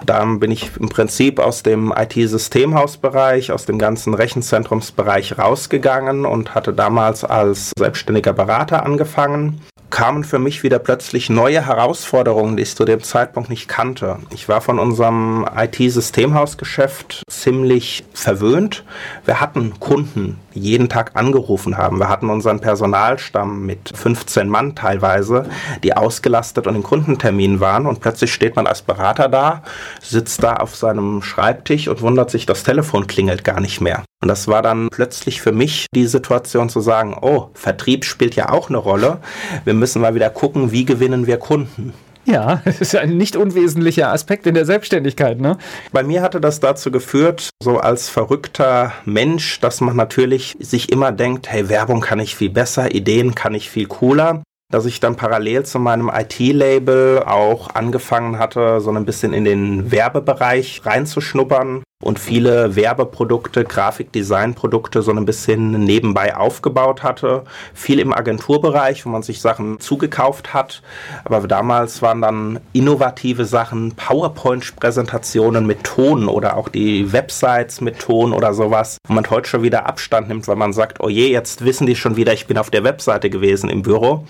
[0.04, 6.74] Dann bin ich im Prinzip aus dem IT-Systemhausbereich, aus dem ganzen Rechenzentrumsbereich rausgegangen und hatte
[6.74, 12.84] damals als selbstständiger Berater angefangen kamen für mich wieder plötzlich neue Herausforderungen, die ich zu
[12.84, 14.18] dem Zeitpunkt nicht kannte.
[14.30, 18.84] Ich war von unserem IT-Systemhausgeschäft ziemlich verwöhnt.
[19.24, 21.98] Wir hatten Kunden, die jeden Tag angerufen haben.
[21.98, 25.46] Wir hatten unseren Personalstamm mit 15 Mann teilweise,
[25.82, 27.86] die ausgelastet und in Kundenterminen waren.
[27.86, 29.62] Und plötzlich steht man als Berater da,
[30.02, 34.02] sitzt da auf seinem Schreibtisch und wundert sich, das Telefon klingelt gar nicht mehr.
[34.26, 38.48] Und das war dann plötzlich für mich die Situation zu sagen, oh, Vertrieb spielt ja
[38.48, 39.18] auch eine Rolle.
[39.64, 41.94] Wir müssen mal wieder gucken, wie gewinnen wir Kunden.
[42.24, 45.58] Ja, das ist ein nicht unwesentlicher Aspekt in der Selbstständigkeit, ne?
[45.92, 51.12] Bei mir hatte das dazu geführt, so als verrückter Mensch, dass man natürlich sich immer
[51.12, 55.14] denkt, hey, Werbung kann ich viel besser, Ideen kann ich viel cooler dass ich dann
[55.14, 62.18] parallel zu meinem IT-Label auch angefangen hatte, so ein bisschen in den Werbebereich reinzuschnuppern und
[62.18, 67.44] viele Werbeprodukte, Grafikdesignprodukte so ein bisschen nebenbei aufgebaut hatte.
[67.72, 70.82] Viel im Agenturbereich, wo man sich Sachen zugekauft hat.
[71.24, 78.34] Aber damals waren dann innovative Sachen, PowerPoint-Präsentationen mit Ton oder auch die Websites mit Ton
[78.34, 81.64] oder sowas, wo man heute schon wieder Abstand nimmt, weil man sagt, oh je, jetzt
[81.64, 84.26] wissen die schon wieder, ich bin auf der Webseite gewesen im Büro.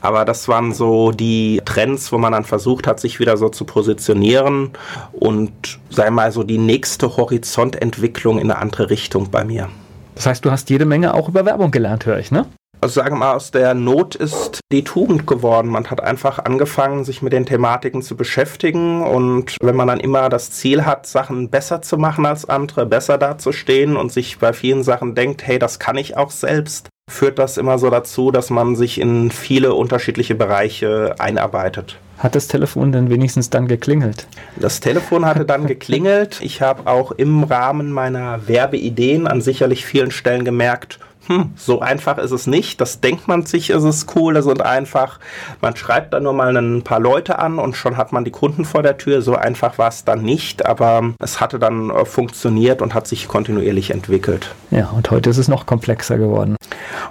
[0.00, 3.66] Aber das waren so die Trends, wo man dann versucht hat, sich wieder so zu
[3.66, 4.70] positionieren
[5.12, 9.68] und sei mal so die nächste Horizontentwicklung in eine andere Richtung bei mir.
[10.14, 12.46] Das heißt, du hast jede Menge auch über Werbung gelernt, höre ich, ne?
[12.82, 15.68] Also sagen wir mal, aus der Not ist die Tugend geworden.
[15.68, 19.02] Man hat einfach angefangen, sich mit den Thematiken zu beschäftigen.
[19.02, 23.18] Und wenn man dann immer das Ziel hat, Sachen besser zu machen als andere, besser
[23.18, 27.58] dazustehen und sich bei vielen Sachen denkt, hey, das kann ich auch selbst, führt das
[27.58, 31.98] immer so dazu, dass man sich in viele unterschiedliche Bereiche einarbeitet.
[32.20, 34.26] Hat das Telefon denn wenigstens dann geklingelt?
[34.56, 36.38] Das Telefon hatte dann geklingelt.
[36.42, 42.18] Ich habe auch im Rahmen meiner Werbeideen an sicherlich vielen Stellen gemerkt, hm, so einfach
[42.18, 42.80] ist es nicht.
[42.80, 45.20] Das denkt man sich, ist es cool, das ist einfach.
[45.60, 48.64] Man schreibt dann nur mal ein paar Leute an und schon hat man die Kunden
[48.64, 49.22] vor der Tür.
[49.22, 53.28] So einfach war es dann nicht, aber es hatte dann äh, funktioniert und hat sich
[53.28, 54.54] kontinuierlich entwickelt.
[54.70, 56.56] Ja, und heute ist es noch komplexer geworden.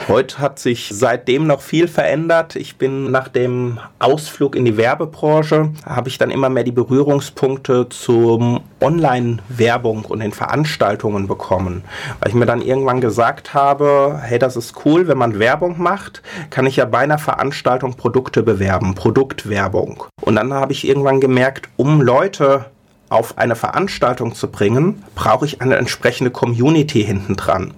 [0.08, 2.56] Heute hat sich seitdem noch viel verändert.
[2.56, 7.88] Ich bin nach dem Ausflug in die Werbebranche, habe ich dann immer mehr die Berührungspunkte
[7.90, 11.84] zum Online-Werbung und den Veranstaltungen bekommen,
[12.20, 16.22] weil ich mir dann irgendwann gesagt habe, hey, das ist cool, wenn man Werbung macht,
[16.50, 20.04] kann ich ja bei einer Veranstaltung Produkte bewerben, Produktwerbung.
[20.22, 22.66] Und dann habe ich irgendwann gemerkt, um Leute
[23.10, 27.74] auf eine Veranstaltung zu bringen, brauche ich eine entsprechende Community hinten dran.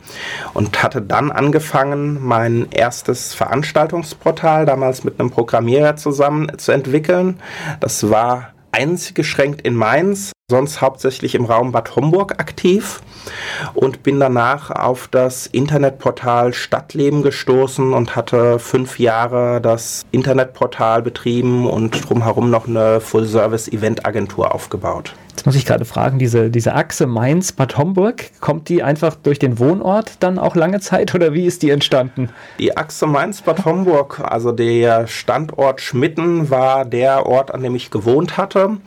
[0.54, 7.40] Und hatte dann angefangen, mein erstes Veranstaltungsportal damals mit einem Programmierer zusammen zu entwickeln.
[7.80, 13.02] Das war eingeschränkt in Mainz, sonst hauptsächlich im Raum Bad Homburg aktiv
[13.74, 21.68] und bin danach auf das Internetportal Stadtleben gestoßen und hatte fünf Jahre das Internetportal betrieben
[21.68, 25.14] und drumherum noch eine Full-Service-Event-Agentur aufgebaut.
[25.32, 29.60] Jetzt muss ich gerade fragen, diese, diese Achse Mainz-Bad Homburg, kommt die einfach durch den
[29.60, 32.30] Wohnort dann auch lange Zeit oder wie ist die entstanden?
[32.60, 38.38] Die Achse Mainz-Bad Homburg, also der Standort Schmitten war der Ort, an dem ich gewohnt
[38.38, 38.78] hatte.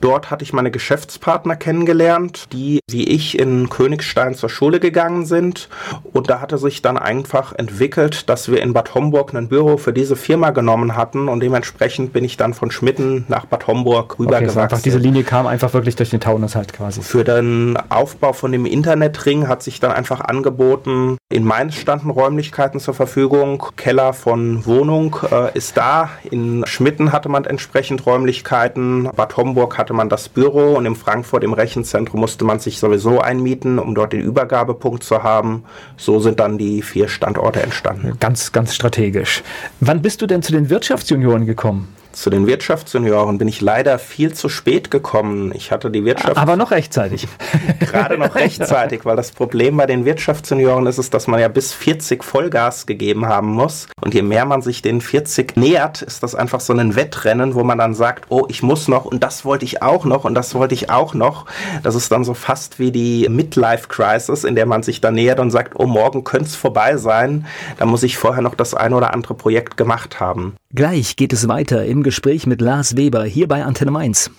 [0.00, 5.68] Dort hatte ich meine Geschäftspartner kennengelernt, die wie ich in Königstein zur Schule gegangen sind.
[6.12, 9.92] Und da hatte sich dann einfach entwickelt, dass wir in Bad Homburg ein Büro für
[9.92, 14.60] diese Firma genommen hatten und dementsprechend bin ich dann von Schmitten nach Bad Homburg rübergewachsen.
[14.60, 17.02] Okay, diese Linie kam einfach wirklich durch den Taunus halt quasi.
[17.02, 22.80] Für den Aufbau von dem Internetring hat sich dann einfach angeboten, in Mainz standen Räumlichkeiten
[22.80, 29.36] zur Verfügung, Keller von Wohnung äh, ist da, in Schmitten hatte man entsprechend Räumlichkeiten, Bad
[29.36, 33.78] Homburg hatte man das Büro und in Frankfurt im Rechenzentrum musste man sich sowieso einmieten,
[33.78, 35.64] um dort den Übergabepunkt zu haben.
[35.96, 38.16] So sind dann die vier Standorte entstanden.
[38.20, 39.42] Ganz, ganz strategisch.
[39.80, 41.88] Wann bist du denn zu den Wirtschaftsjunioren gekommen?
[42.14, 45.52] Zu den Wirtschaftsjunioren bin ich leider viel zu spät gekommen.
[45.54, 46.36] Ich hatte die Wirtschaft.
[46.36, 47.26] Aber noch rechtzeitig.
[47.80, 51.72] Gerade noch rechtzeitig, weil das Problem bei den Wirtschaftsjunioren ist es, dass man ja bis
[51.72, 53.88] 40 Vollgas gegeben haben muss.
[54.00, 57.64] Und je mehr man sich den 40 nähert, ist das einfach so ein Wettrennen, wo
[57.64, 60.54] man dann sagt, oh, ich muss noch und das wollte ich auch noch und das
[60.54, 61.46] wollte ich auch noch.
[61.82, 65.40] Das ist dann so fast wie die Midlife Crisis, in der man sich dann nähert
[65.40, 67.46] und sagt, oh, morgen könnte es vorbei sein.
[67.78, 70.54] Da muss ich vorher noch das ein oder andere Projekt gemacht haben.
[70.74, 74.32] Gleich geht es weiter im Gespräch mit Lars Weber hier bei Antenne Mainz.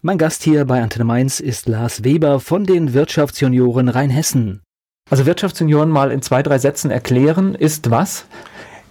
[0.00, 4.62] Mein Gast hier bei Antenne Mainz ist Lars Weber von den Wirtschaftsjunioren Rheinhessen.
[5.10, 8.26] Also Wirtschaftsjunioren mal in zwei, drei Sätzen erklären, ist was?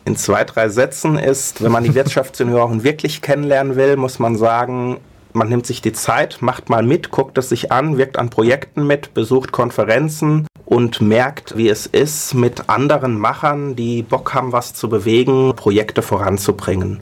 [0.04, 5.00] In zwei, drei Sätzen ist, wenn man die Wirtschaftsjunioren wirklich kennenlernen will, muss man sagen,
[5.32, 8.86] man nimmt sich die Zeit, macht mal mit, guckt es sich an, wirkt an Projekten
[8.86, 14.76] mit, besucht Konferenzen, und merkt, wie es ist, mit anderen Machern, die Bock haben, was
[14.76, 17.02] zu bewegen, Projekte voranzubringen.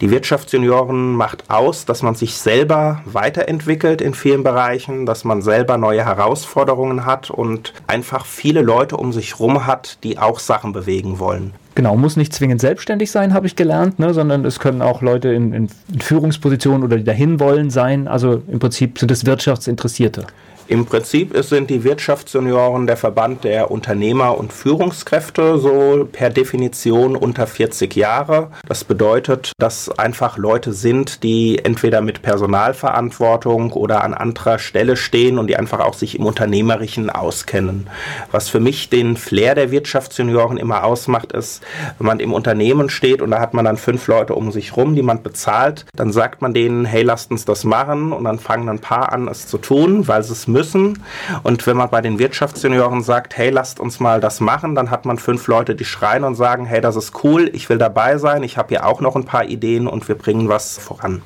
[0.00, 5.78] Die Wirtschaftsjunioren macht aus, dass man sich selber weiterentwickelt in vielen Bereichen, dass man selber
[5.78, 11.18] neue Herausforderungen hat und einfach viele Leute um sich herum hat, die auch Sachen bewegen
[11.18, 11.54] wollen.
[11.74, 15.30] Genau, muss nicht zwingend selbstständig sein, habe ich gelernt, ne, sondern es können auch Leute
[15.30, 18.06] in, in, in Führungspositionen oder die dahin wollen sein.
[18.06, 20.26] Also im Prinzip sind es Wirtschaftsinteressierte.
[20.70, 27.46] Im Prinzip sind die Wirtschaftsjunioren der Verband der Unternehmer und Führungskräfte, so per Definition unter
[27.46, 28.50] 40 Jahre.
[28.68, 35.38] Das bedeutet, dass einfach Leute sind, die entweder mit Personalverantwortung oder an anderer Stelle stehen
[35.38, 37.88] und die einfach auch sich im Unternehmerischen auskennen.
[38.30, 41.62] Was für mich den Flair der Wirtschaftsjunioren immer ausmacht, ist,
[41.96, 44.94] wenn man im Unternehmen steht und da hat man dann fünf Leute um sich rum,
[44.94, 48.68] die man bezahlt, dann sagt man denen, hey, lasst uns das machen und dann fangen
[48.68, 51.04] ein paar an, es zu tun, weil sie es müssen müssen.
[51.44, 55.06] Und wenn man bei den Wirtschaftssenioren sagt, hey, lasst uns mal das machen, dann hat
[55.06, 58.42] man fünf Leute, die schreien und sagen, hey, das ist cool, ich will dabei sein,
[58.42, 61.22] ich habe hier auch noch ein paar Ideen und wir bringen was voran.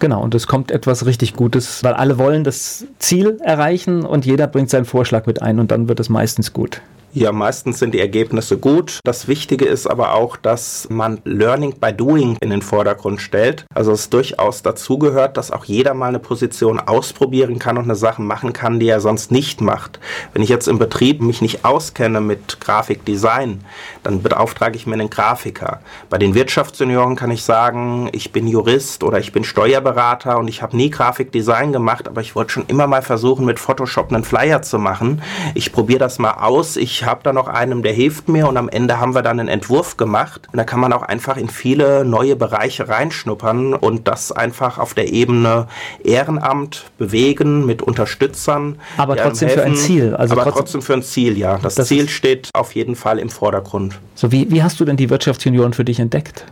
[0.00, 4.48] Genau, und es kommt etwas richtig Gutes, weil alle wollen das Ziel erreichen und jeder
[4.48, 6.82] bringt seinen Vorschlag mit ein und dann wird es meistens gut.
[7.14, 9.00] Ja, meistens sind die Ergebnisse gut.
[9.04, 13.66] Das Wichtige ist aber auch, dass man Learning by Doing in den Vordergrund stellt.
[13.74, 18.22] Also es durchaus dazugehört, dass auch jeder mal eine Position ausprobieren kann und eine Sache
[18.22, 20.00] machen kann, die er sonst nicht macht.
[20.32, 23.62] Wenn ich jetzt im Betrieb mich nicht auskenne mit Grafikdesign,
[24.02, 25.80] dann beauftrage ich mir einen Grafiker.
[26.08, 30.62] Bei den Wirtschaftssenioren kann ich sagen, ich bin Jurist oder ich bin Steuerberater und ich
[30.62, 34.62] habe nie Grafikdesign gemacht, aber ich wollte schon immer mal versuchen, mit Photoshop einen Flyer
[34.62, 35.20] zu machen.
[35.52, 36.78] Ich probiere das mal aus.
[36.78, 39.40] Ich ich habe da noch einen, der hilft mir und am Ende haben wir dann
[39.40, 40.42] einen Entwurf gemacht.
[40.52, 44.94] Und da kann man auch einfach in viele neue Bereiche reinschnuppern und das einfach auf
[44.94, 45.66] der Ebene
[46.04, 48.78] Ehrenamt bewegen mit Unterstützern.
[48.98, 49.62] Aber trotzdem helfen.
[49.62, 50.14] für ein Ziel.
[50.14, 51.58] Also aber trotzdem, trotzdem, für ein Ziel, ja.
[51.58, 53.98] Das, das Ziel steht auf jeden Fall im Vordergrund.
[54.14, 56.44] So, wie, wie hast du denn die Wirtschaftsjunioren für dich entdeckt?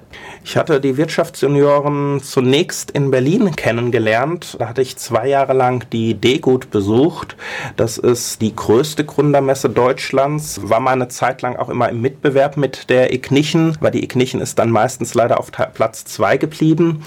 [0.42, 4.56] Ich hatte die Wirtschaftsjunioren zunächst in Berlin kennengelernt.
[4.58, 7.36] Da hatte ich zwei Jahre lang die D-Gut besucht.
[7.76, 10.39] Das ist die größte Gründermesse Deutschlands.
[10.62, 14.40] War mal eine Zeit lang auch immer im Mitbewerb mit der Ignition, weil die Ignition
[14.40, 17.05] ist dann meistens leider auf Platz zwei geblieben.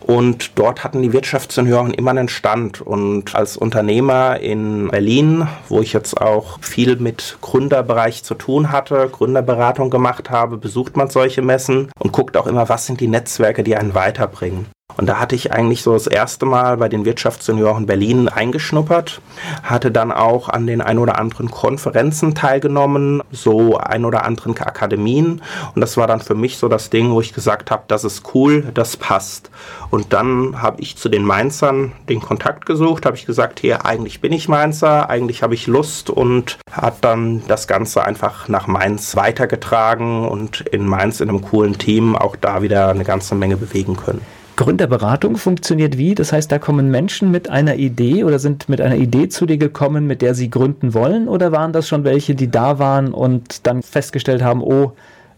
[0.00, 2.80] Und dort hatten die Wirtschaftsjunioren immer einen Stand.
[2.80, 9.08] Und als Unternehmer in Berlin, wo ich jetzt auch viel mit Gründerbereich zu tun hatte,
[9.10, 13.62] Gründerberatung gemacht habe, besucht man solche Messen und guckt auch immer, was sind die Netzwerke,
[13.62, 14.66] die einen weiterbringen.
[14.98, 19.20] Und da hatte ich eigentlich so das erste Mal bei den Wirtschaftssenioren Berlin eingeschnuppert,
[19.62, 25.40] hatte dann auch an den ein oder anderen Konferenzen teilgenommen, so ein oder anderen Akademien.
[25.72, 28.34] Und das war dann für mich so das Ding, wo ich gesagt habe, das ist
[28.34, 29.52] cool, das passt.
[29.90, 34.20] Und dann habe ich zu den Mainzern den Kontakt gesucht, habe ich gesagt, hier, eigentlich
[34.20, 39.14] bin ich Mainzer, eigentlich habe ich Lust und hat dann das Ganze einfach nach Mainz
[39.14, 43.96] weitergetragen und in Mainz in einem coolen Team auch da wieder eine ganze Menge bewegen
[43.96, 44.37] können.
[44.58, 46.16] Gründerberatung funktioniert wie?
[46.16, 49.56] Das heißt, da kommen Menschen mit einer Idee oder sind mit einer Idee zu dir
[49.56, 51.28] gekommen, mit der sie gründen wollen?
[51.28, 54.94] Oder waren das schon welche, die da waren und dann festgestellt haben, oh,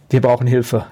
[0.09, 0.87] wir brauchen Hilfe?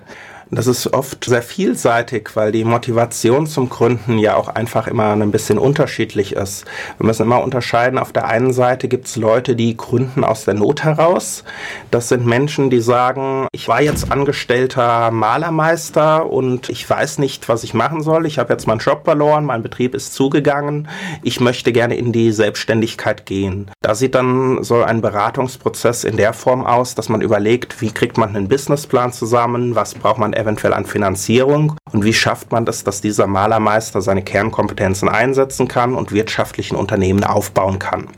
[0.50, 5.30] Das ist oft sehr vielseitig, weil die Motivation zum Gründen ja auch einfach immer ein
[5.30, 6.64] bisschen unterschiedlich ist.
[6.96, 10.54] Wir müssen immer unterscheiden, auf der einen Seite gibt es Leute, die gründen aus der
[10.54, 11.44] Not heraus.
[11.90, 17.62] Das sind Menschen, die sagen, ich war jetzt angestellter Malermeister und ich weiß nicht, was
[17.62, 18.24] ich machen soll.
[18.24, 20.88] Ich habe jetzt meinen Job verloren, mein Betrieb ist zugegangen.
[21.22, 23.70] Ich möchte gerne in die Selbstständigkeit gehen.
[23.82, 28.16] Da sieht dann so ein Beratungsprozess in der Form aus, dass man überlegt, wie kriegt
[28.16, 32.84] man einen Businessplan zusammen, was braucht man eventuell an Finanzierung und wie schafft man das,
[32.84, 38.08] dass dieser Malermeister seine Kernkompetenzen einsetzen kann und wirtschaftlichen Unternehmen aufbauen kann.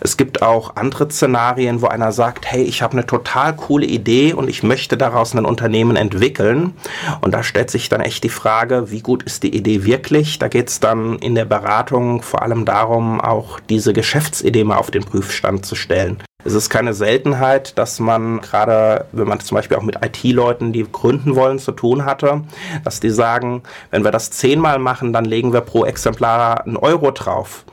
[0.00, 4.32] Es gibt auch andere Szenarien, wo einer sagt, hey, ich habe eine total coole Idee
[4.32, 6.74] und ich möchte daraus ein Unternehmen entwickeln.
[7.20, 10.38] Und da stellt sich dann echt die Frage, wie gut ist die Idee wirklich?
[10.38, 14.90] Da geht es dann in der Beratung vor allem darum, auch diese Geschäftsidee mal auf
[14.90, 16.18] den Prüfstand zu stellen.
[16.44, 20.86] Es ist keine Seltenheit, dass man gerade, wenn man zum Beispiel auch mit IT-Leuten, die
[20.90, 22.42] gründen wollen, zu tun hatte,
[22.84, 27.10] dass die sagen, wenn wir das zehnmal machen, dann legen wir pro Exemplar einen Euro
[27.10, 27.64] drauf.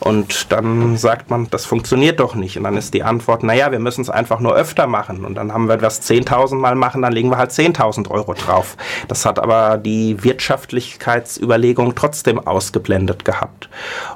[0.00, 2.56] Und dann sagt man, das funktioniert doch nicht.
[2.56, 5.24] Und dann ist die Antwort, naja, wir müssen es einfach nur öfter machen.
[5.24, 8.76] Und dann haben wir das 10.000 Mal machen, dann legen wir halt 10.000 Euro drauf.
[9.08, 13.68] Das hat aber die Wirtschaftlichkeitsüberlegung trotzdem ausgeblendet gehabt.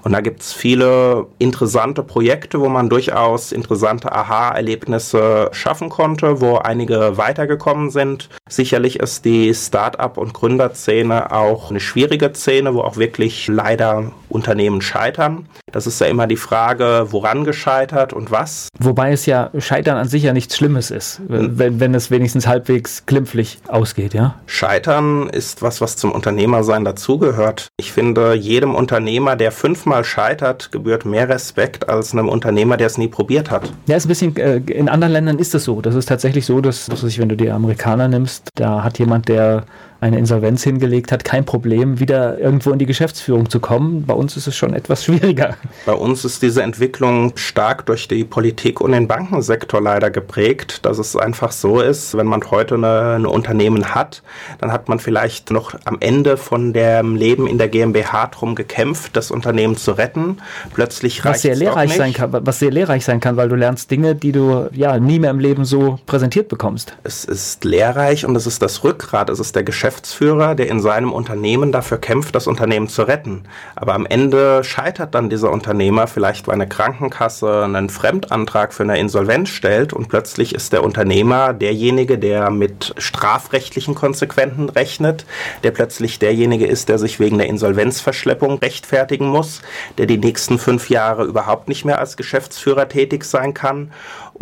[0.02, 6.56] Und da gibt es viele interessante Projekte, wo man durchaus interessante Aha-Erlebnisse schaffen konnte, wo
[6.56, 8.28] einige weitergekommen sind.
[8.48, 14.80] Sicherlich ist die Start-up- und Gründerszene auch eine schwierige Szene, wo auch wirklich leider Unternehmen
[14.80, 15.46] scheitern.
[15.70, 18.68] Das ist ja immer die Frage, woran gescheitert und was.
[18.78, 23.06] Wobei es ja Scheitern an sich ja nichts Schlimmes ist, wenn, wenn es wenigstens halbwegs
[23.06, 24.34] glimpflich ausgeht, ja?
[24.46, 27.68] Scheitern ist was, was zum Unternehmersein dazugehört.
[27.76, 32.98] Ich finde, jedem Unternehmer, der fünfmal scheitert, gebührt mehr Respekt als einem Unternehmer, der es
[32.98, 33.72] nie probiert hat.
[33.86, 35.80] Ja, ist ein bisschen, äh, in anderen Ländern ist das so.
[35.80, 39.64] Das ist tatsächlich so, dass, dass wenn du die Amerikaner nimmst, da hat jemand, der
[40.02, 44.04] eine Insolvenz hingelegt hat, kein Problem, wieder irgendwo in die Geschäftsführung zu kommen.
[44.04, 45.54] Bei uns ist es schon etwas schwieriger.
[45.86, 50.98] Bei uns ist diese Entwicklung stark durch die Politik und den Bankensektor leider geprägt, dass
[50.98, 54.24] es einfach so ist, wenn man heute eine, ein Unternehmen hat,
[54.58, 59.16] dann hat man vielleicht noch am Ende von dem Leben in der GmbH drum gekämpft,
[59.16, 60.38] das Unternehmen zu retten.
[60.74, 63.88] Plötzlich reicht was sehr lehrreich sein kann, was sehr lehrreich sein kann, weil du lernst
[63.92, 66.96] Dinge, die du ja nie mehr im Leben so präsentiert bekommst.
[67.04, 70.80] Es ist lehrreich und es ist das Rückgrat, es ist der Geschäft Geschäftsführer, der in
[70.80, 73.42] seinem Unternehmen dafür kämpft, das Unternehmen zu retten.
[73.76, 78.98] Aber am Ende scheitert dann dieser Unternehmer vielleicht, weil eine Krankenkasse einen Fremdantrag für eine
[78.98, 85.26] Insolvenz stellt und plötzlich ist der Unternehmer derjenige, der mit strafrechtlichen Konsequenzen rechnet,
[85.62, 89.60] der plötzlich derjenige ist, der sich wegen der Insolvenzverschleppung rechtfertigen muss,
[89.98, 93.90] der die nächsten fünf Jahre überhaupt nicht mehr als Geschäftsführer tätig sein kann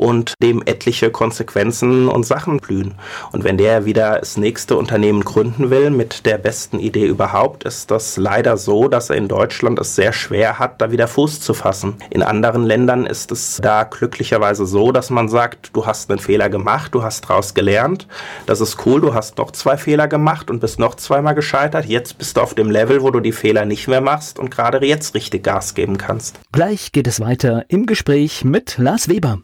[0.01, 2.95] und dem etliche Konsequenzen und Sachen blühen.
[3.33, 7.91] Und wenn der wieder das nächste Unternehmen gründen will mit der besten Idee überhaupt, ist
[7.91, 11.53] das leider so, dass er in Deutschland es sehr schwer hat, da wieder Fuß zu
[11.53, 11.97] fassen.
[12.09, 16.49] In anderen Ländern ist es da glücklicherweise so, dass man sagt, du hast einen Fehler
[16.49, 18.07] gemacht, du hast daraus gelernt,
[18.47, 22.17] das ist cool, du hast noch zwei Fehler gemacht und bist noch zweimal gescheitert, jetzt
[22.17, 25.15] bist du auf dem Level, wo du die Fehler nicht mehr machst und gerade jetzt
[25.15, 26.41] richtig Gas geben kannst.
[26.53, 29.41] Gleich geht es weiter im Gespräch mit Lars Weber.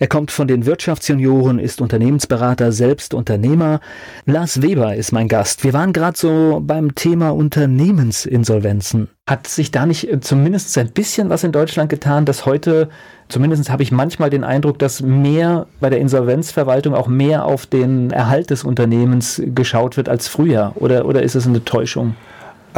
[0.00, 3.80] Er kommt von den Wirtschaftsjunioren, ist Unternehmensberater, selbst Unternehmer.
[4.26, 5.64] Lars Weber ist mein Gast.
[5.64, 9.08] Wir waren gerade so beim Thema Unternehmensinsolvenzen.
[9.28, 12.88] Hat sich da nicht äh, zumindest ein bisschen was in Deutschland getan, dass heute,
[13.28, 18.10] zumindest habe ich manchmal den Eindruck, dass mehr bei der Insolvenzverwaltung auch mehr auf den
[18.12, 20.72] Erhalt des Unternehmens geschaut wird als früher?
[20.76, 22.14] Oder, oder ist es eine Täuschung?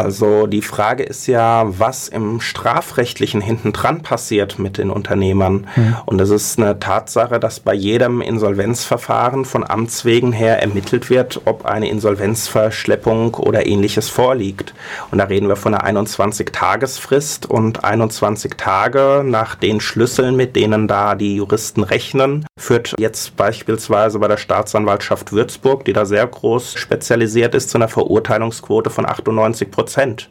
[0.01, 5.67] Also die Frage ist ja, was im strafrechtlichen hintendran passiert mit den Unternehmern.
[5.77, 5.97] Mhm.
[6.07, 11.43] Und es ist eine Tatsache, dass bei jedem Insolvenzverfahren von Amts wegen her ermittelt wird,
[11.45, 14.75] ob eine Insolvenzverschleppung oder ähnliches vorliegt.
[15.11, 20.89] Und da reden wir von einer 21-Tagesfrist und 21 Tage nach den Schlüsseln, mit denen
[20.89, 26.75] da die Juristen rechnen, führt jetzt beispielsweise bei der Staatsanwaltschaft Würzburg, die da sehr groß
[26.75, 29.90] spezialisiert ist, zu einer Verurteilungsquote von 98 Prozent.
[29.91, 30.31] Prozent.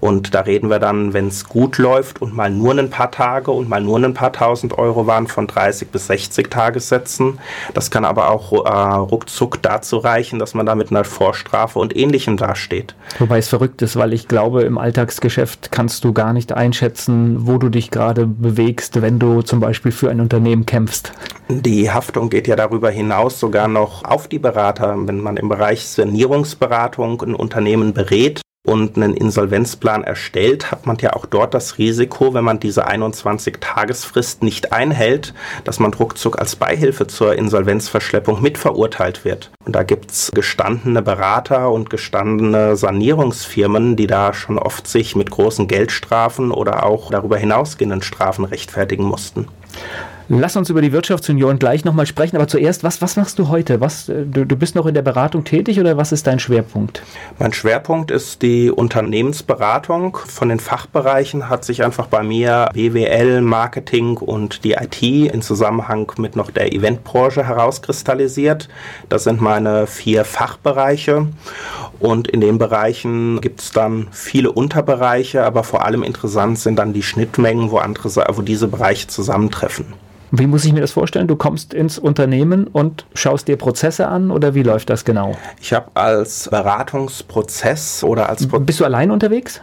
[0.00, 3.50] Und da reden wir dann, wenn es gut läuft und mal nur ein paar Tage
[3.52, 7.38] und mal nur ein paar tausend Euro waren, von 30 bis 60 Tagessätzen.
[7.74, 11.96] Das kann aber auch äh, ruckzuck dazu reichen, dass man da mit einer Vorstrafe und
[11.96, 12.94] Ähnlichem dasteht.
[13.18, 17.58] Wobei es verrückt ist, weil ich glaube, im Alltagsgeschäft kannst du gar nicht einschätzen, wo
[17.58, 21.12] du dich gerade bewegst, wenn du zum Beispiel für ein Unternehmen kämpfst.
[21.48, 24.96] Die Haftung geht ja darüber hinaus sogar noch auf die Berater.
[24.98, 31.12] Wenn man im Bereich Sanierungsberatung ein Unternehmen berät, und einen Insolvenzplan erstellt, hat man ja
[31.12, 35.34] auch dort das Risiko, wenn man diese 21-Tagesfrist nicht einhält,
[35.64, 39.50] dass man ruckzuck als Beihilfe zur Insolvenzverschleppung mitverurteilt wird.
[39.66, 45.68] Und da gibt's gestandene Berater und gestandene Sanierungsfirmen, die da schon oft sich mit großen
[45.68, 49.46] Geldstrafen oder auch darüber hinausgehenden Strafen rechtfertigen mussten.
[50.28, 53.82] Lass uns über die Wirtschaftsunion gleich nochmal sprechen, aber zuerst, was, was machst du heute?
[53.82, 57.02] Was, äh, du, du bist noch in der Beratung tätig oder was ist dein Schwerpunkt?
[57.38, 60.16] Mein Schwerpunkt ist die Unternehmensberatung.
[60.16, 66.10] Von den Fachbereichen hat sich einfach bei mir BWL, Marketing und die IT in Zusammenhang
[66.16, 68.70] mit noch der Eventbranche herauskristallisiert.
[69.10, 71.26] Das sind meine vier Fachbereiche
[71.98, 76.94] und in den Bereichen gibt es dann viele Unterbereiche, aber vor allem interessant sind dann
[76.94, 79.86] die Schnittmengen, wo, andere, wo diese Bereiche zusammentreffen.
[80.30, 81.28] Wie muss ich mir das vorstellen?
[81.28, 85.36] Du kommst ins Unternehmen und schaust dir Prozesse an oder wie läuft das genau?
[85.60, 88.46] Ich habe als Beratungsprozess oder als...
[88.46, 89.60] Pro Bist du allein unterwegs?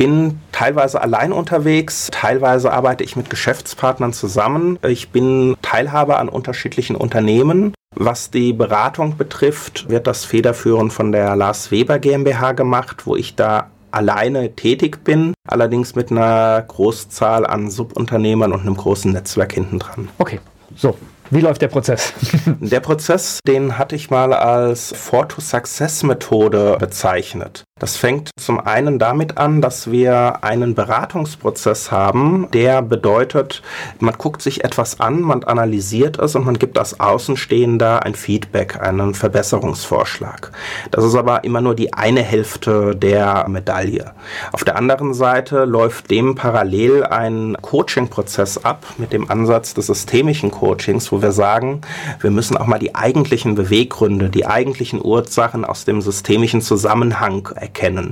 [0.00, 4.78] bin teilweise allein unterwegs, teilweise arbeite ich mit Geschäftspartnern zusammen.
[4.80, 7.74] Ich bin Teilhaber an unterschiedlichen Unternehmen.
[7.94, 13.34] Was die Beratung betrifft, wird das federführend von der Lars Weber GmbH gemacht, wo ich
[13.34, 19.78] da alleine tätig bin, allerdings mit einer Großzahl an Subunternehmern und einem großen Netzwerk hinten
[19.78, 20.08] dran.
[20.18, 20.40] Okay,
[20.76, 20.96] so.
[21.32, 22.12] Wie läuft der Prozess?
[22.60, 27.62] der Prozess, den hatte ich mal als For-to-Success-Methode bezeichnet.
[27.80, 33.62] Das fängt zum einen damit an, dass wir einen Beratungsprozess haben, der bedeutet,
[34.00, 38.78] man guckt sich etwas an, man analysiert es und man gibt als Außenstehender ein Feedback,
[38.82, 40.52] einen Verbesserungsvorschlag.
[40.90, 44.12] Das ist aber immer nur die eine Hälfte der Medaille.
[44.52, 50.50] Auf der anderen Seite läuft dem parallel ein Coaching-Prozess ab mit dem Ansatz des systemischen
[50.50, 51.80] Coachings, wo wir sagen,
[52.20, 57.48] wir müssen auch mal die eigentlichen Beweggründe, die eigentlichen Ursachen aus dem systemischen Zusammenhang.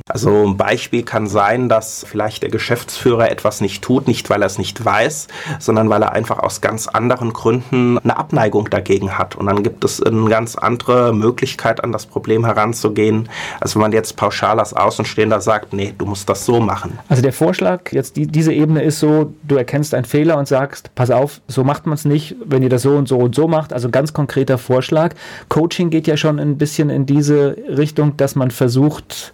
[0.09, 4.46] Also ein Beispiel kann sein, dass vielleicht der Geschäftsführer etwas nicht tut, nicht weil er
[4.46, 5.28] es nicht weiß,
[5.59, 9.36] sondern weil er einfach aus ganz anderen Gründen eine Abneigung dagegen hat.
[9.36, 13.28] Und dann gibt es eine ganz andere Möglichkeit, an das Problem heranzugehen,
[13.61, 16.98] als wenn man jetzt pauschal als Außenstehender sagt, nee, du musst das so machen.
[17.09, 20.94] Also der Vorschlag, jetzt die, diese Ebene ist so, du erkennst einen Fehler und sagst,
[20.94, 23.48] pass auf, so macht man es nicht, wenn ihr das so und so und so
[23.48, 23.72] macht.
[23.72, 25.14] Also ganz konkreter Vorschlag.
[25.48, 29.32] Coaching geht ja schon ein bisschen in diese Richtung, dass man versucht,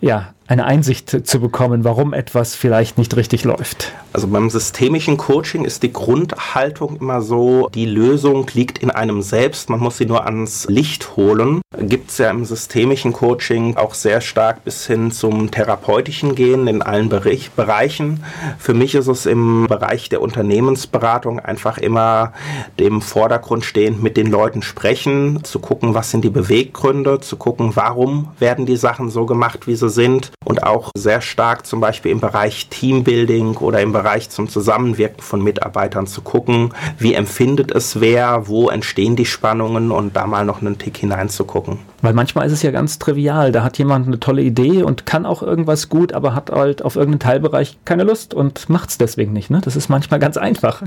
[0.00, 3.92] ja, eine Einsicht zu bekommen, warum etwas vielleicht nicht richtig läuft?
[4.12, 9.68] Also beim systemischen Coaching ist die Grundhaltung immer so, die Lösung liegt in einem selbst,
[9.68, 11.60] man muss sie nur ans Licht holen.
[11.78, 16.80] Gibt es ja im systemischen Coaching auch sehr stark bis hin zum therapeutischen Gehen in
[16.80, 18.24] allen Bereichen.
[18.58, 22.32] Für mich ist es im Bereich der Unternehmensberatung einfach immer
[22.78, 27.72] dem Vordergrund stehend mit den Leuten sprechen, zu gucken, was sind die Beweggründe, zu gucken,
[27.74, 32.12] warum werden die Sachen so gemacht, wie sie sind und auch sehr stark zum Beispiel
[32.12, 38.00] im Bereich Teambuilding oder im Bereich zum Zusammenwirken von Mitarbeitern zu gucken, wie empfindet es
[38.00, 41.78] wer, wo entstehen die Spannungen und da mal noch einen Tick hineinzugucken.
[42.02, 45.26] Weil manchmal ist es ja ganz trivial, da hat jemand eine tolle Idee und kann
[45.26, 49.32] auch irgendwas gut, aber hat halt auf irgendeinen Teilbereich keine Lust und macht es deswegen
[49.32, 49.50] nicht.
[49.50, 49.60] Ne?
[49.64, 50.82] Das ist manchmal ganz einfach.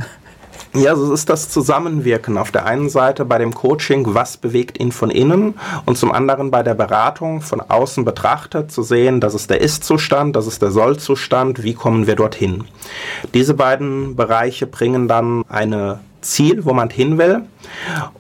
[0.75, 2.37] Ja, so ist das Zusammenwirken.
[2.37, 6.51] Auf der einen Seite bei dem Coaching, was bewegt ihn von innen und zum anderen
[6.51, 10.69] bei der Beratung von außen betrachtet zu sehen, das ist der Ist-Zustand, das ist der
[10.69, 12.65] Soll-Zustand, wie kommen wir dorthin.
[13.33, 17.43] Diese beiden Bereiche bringen dann eine Ziel, wo man hin will.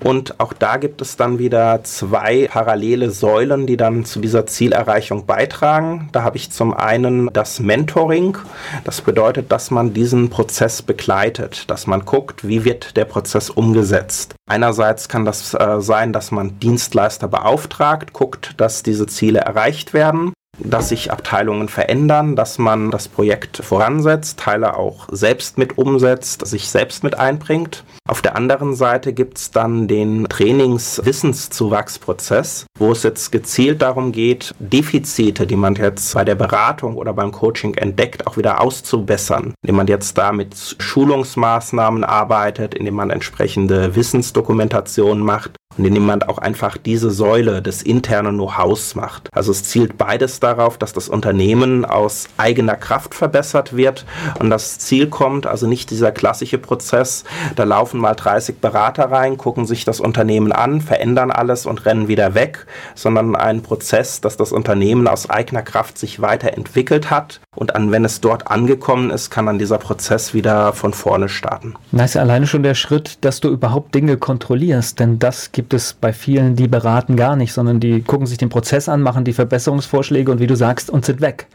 [0.03, 5.25] Und auch da gibt es dann wieder zwei parallele Säulen, die dann zu dieser Zielerreichung
[5.25, 6.09] beitragen.
[6.11, 8.37] Da habe ich zum einen das Mentoring.
[8.83, 14.35] Das bedeutet, dass man diesen Prozess begleitet, dass man guckt, wie wird der Prozess umgesetzt.
[14.47, 20.33] Einerseits kann das äh, sein, dass man Dienstleister beauftragt, guckt, dass diese Ziele erreicht werden
[20.59, 26.69] dass sich Abteilungen verändern, dass man das Projekt voransetzt, Teile auch selbst mit umsetzt, sich
[26.69, 27.85] selbst mit einbringt.
[28.07, 34.55] Auf der anderen Seite gibt es dann den Trainings-Wissenszuwachsprozess, wo es jetzt gezielt darum geht,
[34.57, 39.75] Defizite, die man jetzt bei der Beratung oder beim Coaching entdeckt, auch wieder auszubessern, indem
[39.75, 46.39] man jetzt da mit Schulungsmaßnahmen arbeitet, indem man entsprechende Wissensdokumentationen macht und indem man auch
[46.39, 49.29] einfach diese Säule des internen Know-hows macht.
[49.31, 54.05] Also es zielt beides darauf, dass das Unternehmen aus eigener Kraft verbessert wird
[54.39, 57.23] und das Ziel kommt, also nicht dieser klassische Prozess,
[57.55, 62.07] da laufen mal 30 Berater rein, gucken sich das Unternehmen an, verändern alles und rennen
[62.07, 62.65] wieder weg,
[62.95, 68.05] sondern ein Prozess, dass das Unternehmen aus eigener Kraft sich weiterentwickelt hat und an, wenn
[68.05, 71.75] es dort angekommen ist, kann dann dieser Prozess wieder von vorne starten.
[71.91, 75.73] Na, ist ja alleine schon der Schritt, dass du überhaupt Dinge kontrollierst, denn das gibt
[75.73, 79.25] es bei vielen, die beraten gar nicht, sondern die gucken sich den Prozess an, machen
[79.25, 81.47] die Verbesserungsvorschläge und wie du sagst, und sind weg.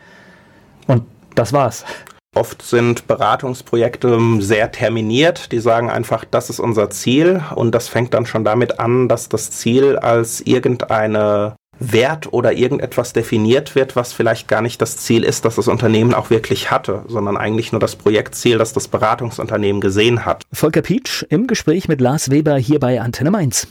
[0.86, 1.86] Und das war's.
[2.34, 5.52] Oft sind Beratungsprojekte sehr terminiert.
[5.52, 7.42] Die sagen einfach, das ist unser Ziel.
[7.55, 13.14] Und das fängt dann schon damit an, dass das Ziel als irgendeine Wert oder irgendetwas
[13.14, 17.07] definiert wird, was vielleicht gar nicht das Ziel ist, das das Unternehmen auch wirklich hatte,
[17.09, 20.42] sondern eigentlich nur das Projektziel, das das Beratungsunternehmen gesehen hat.
[20.52, 23.66] Volker Pietsch im Gespräch mit Lars Weber hier bei Antenne Mainz.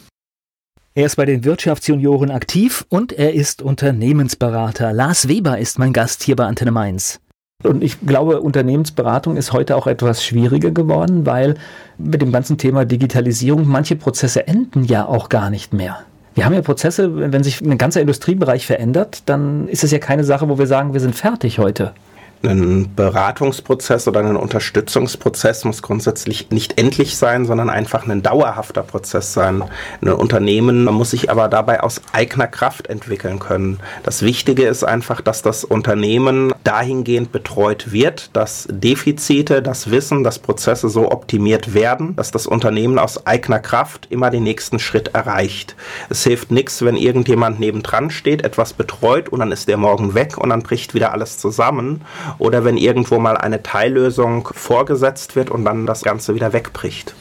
[0.95, 4.93] Er ist bei den Wirtschaftsjunioren aktiv und er ist Unternehmensberater.
[4.93, 7.19] Lars Weber ist mein Gast hier bei Antenne Mainz.
[7.63, 11.55] Und ich glaube, Unternehmensberatung ist heute auch etwas schwieriger geworden, weil
[11.97, 15.97] mit dem ganzen Thema Digitalisierung manche Prozesse enden ja auch gar nicht mehr.
[16.35, 20.23] Wir haben ja Prozesse, wenn sich ein ganzer Industriebereich verändert, dann ist es ja keine
[20.23, 21.93] Sache, wo wir sagen, wir sind fertig heute
[22.43, 29.33] ein Beratungsprozess oder ein Unterstützungsprozess muss grundsätzlich nicht endlich sein, sondern einfach ein dauerhafter Prozess
[29.33, 29.63] sein.
[30.01, 33.79] Ein Unternehmen muss sich aber dabei aus eigener Kraft entwickeln können.
[34.03, 40.39] Das Wichtige ist einfach, dass das Unternehmen dahingehend betreut wird, dass Defizite, das Wissen, dass
[40.39, 45.75] Prozesse so optimiert werden, dass das Unternehmen aus eigener Kraft immer den nächsten Schritt erreicht.
[46.09, 50.37] Es hilft nichts, wenn irgendjemand nebendran steht, etwas betreut und dann ist der morgen weg
[50.37, 52.01] und dann bricht wieder alles zusammen
[52.38, 57.13] oder wenn irgendwo mal eine Teillösung vorgesetzt wird und dann das Ganze wieder wegbricht.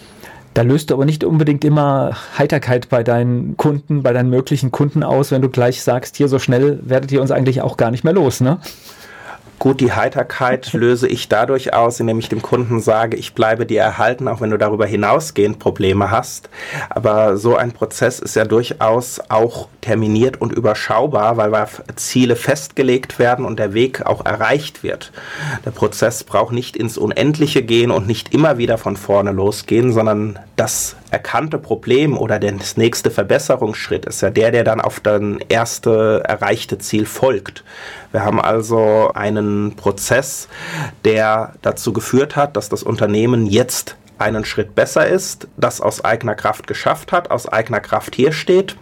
[0.54, 5.02] Da löst du aber nicht unbedingt immer Heiterkeit bei deinen Kunden, bei deinen möglichen Kunden
[5.02, 8.04] aus, wenn du gleich sagst, hier so schnell werdet ihr uns eigentlich auch gar nicht
[8.04, 8.58] mehr los, ne?
[9.62, 13.80] Gut, die Heiterkeit löse ich dadurch aus, indem ich dem Kunden sage, ich bleibe dir
[13.80, 16.50] erhalten, auch wenn du darüber hinausgehend Probleme hast.
[16.90, 21.52] Aber so ein Prozess ist ja durchaus auch terminiert und überschaubar, weil
[21.96, 25.12] Ziele festgelegt werden und der Weg auch erreicht wird.
[25.66, 30.38] Der Prozess braucht nicht ins Unendliche gehen und nicht immer wieder von vorne losgehen, sondern
[30.56, 36.22] das erkannte Problem oder der nächste Verbesserungsschritt ist ja der, der dann auf das erste
[36.24, 37.64] erreichte Ziel folgt.
[38.12, 40.48] Wir haben also einen Prozess,
[41.04, 46.34] der dazu geführt hat, dass das Unternehmen jetzt einen Schritt besser ist, das aus eigener
[46.34, 48.76] Kraft geschafft hat, aus eigener Kraft hier steht.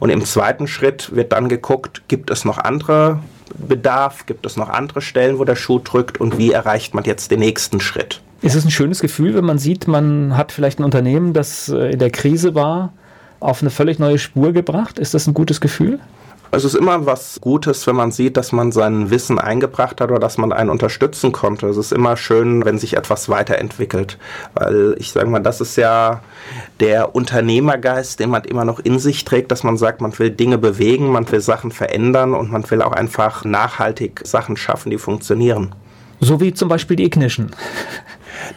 [0.00, 3.20] Und im zweiten Schritt wird dann geguckt, gibt es noch andere
[3.56, 7.30] Bedarf, gibt es noch andere Stellen, wo der Schuh drückt und wie erreicht man jetzt
[7.30, 8.20] den nächsten Schritt.
[8.42, 11.92] Ist es ein schönes Gefühl, wenn man sieht, man hat vielleicht ein Unternehmen, das äh,
[11.92, 12.92] in der Krise war,
[13.40, 14.98] auf eine völlig neue Spur gebracht?
[14.98, 16.00] Ist das ein gutes Gefühl?
[16.50, 20.20] Es ist immer was Gutes, wenn man sieht, dass man sein Wissen eingebracht hat oder
[20.20, 21.66] dass man einen unterstützen konnte.
[21.68, 24.18] Es ist immer schön, wenn sich etwas weiterentwickelt.
[24.54, 26.22] Weil ich sage mal, das ist ja
[26.80, 30.58] der Unternehmergeist, den man immer noch in sich trägt, dass man sagt, man will Dinge
[30.58, 35.74] bewegen, man will Sachen verändern und man will auch einfach nachhaltig Sachen schaffen, die funktionieren.
[36.20, 37.50] So wie zum Beispiel die Ignition.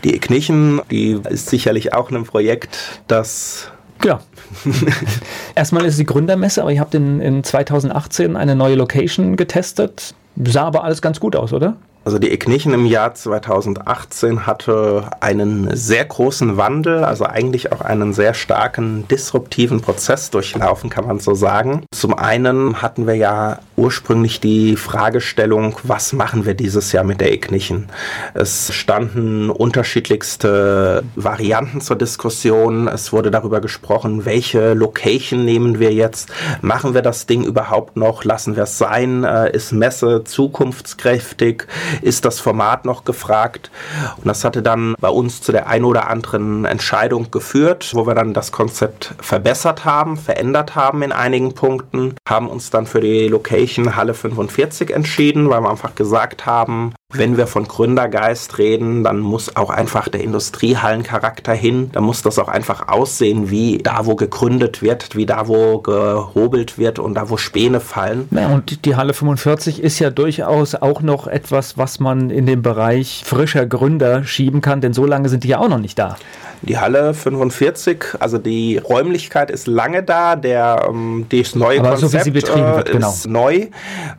[0.03, 3.71] Die Ignition, die ist sicherlich auch ein Projekt, das
[4.03, 4.19] ja.
[5.55, 10.13] Erstmal ist es die Gründermesse, aber ihr habt in, in 2018 eine neue Location getestet.
[10.35, 11.75] Sah aber alles ganz gut aus, oder?
[12.05, 18.13] Also die Ignition im Jahr 2018 hatte einen sehr großen Wandel, also eigentlich auch einen
[18.13, 21.83] sehr starken disruptiven Prozess durchlaufen, kann man so sagen.
[21.93, 27.33] Zum einen hatten wir ja ursprünglich die Fragestellung, was machen wir dieses Jahr mit der
[27.33, 27.87] Ignition?
[28.33, 32.87] Es standen unterschiedlichste Varianten zur Diskussion.
[32.87, 36.29] Es wurde darüber gesprochen, welche Location nehmen wir jetzt?
[36.61, 38.23] Machen wir das Ding überhaupt noch?
[38.23, 39.25] Lassen wir es sein?
[39.25, 41.67] Äh, ist Messe zukunftskräftig?
[42.01, 43.71] Ist das Format noch gefragt.
[44.17, 48.15] Und das hatte dann bei uns zu der ein oder anderen Entscheidung geführt, wo wir
[48.15, 53.27] dann das Konzept verbessert haben, verändert haben in einigen Punkten, haben uns dann für die
[53.27, 59.19] Location Halle 45 entschieden, weil wir einfach gesagt haben, wenn wir von Gründergeist reden, dann
[59.19, 61.89] muss auch einfach der Industriehallencharakter hin.
[61.91, 66.77] Da muss das auch einfach aussehen, wie da, wo gegründet wird, wie da, wo gehobelt
[66.77, 68.27] wird und da, wo Späne fallen.
[68.29, 72.61] Ja, und die Halle 45 ist ja durchaus auch noch etwas, was man in den
[72.61, 76.15] Bereich frischer Gründer schieben kann, denn so lange sind die ja auch noch nicht da.
[76.61, 82.25] Die Halle 45, also die Räumlichkeit ist lange da, der ähm, das neue Aber Konzept
[82.25, 83.09] so wird, äh, genau.
[83.09, 83.67] ist neu,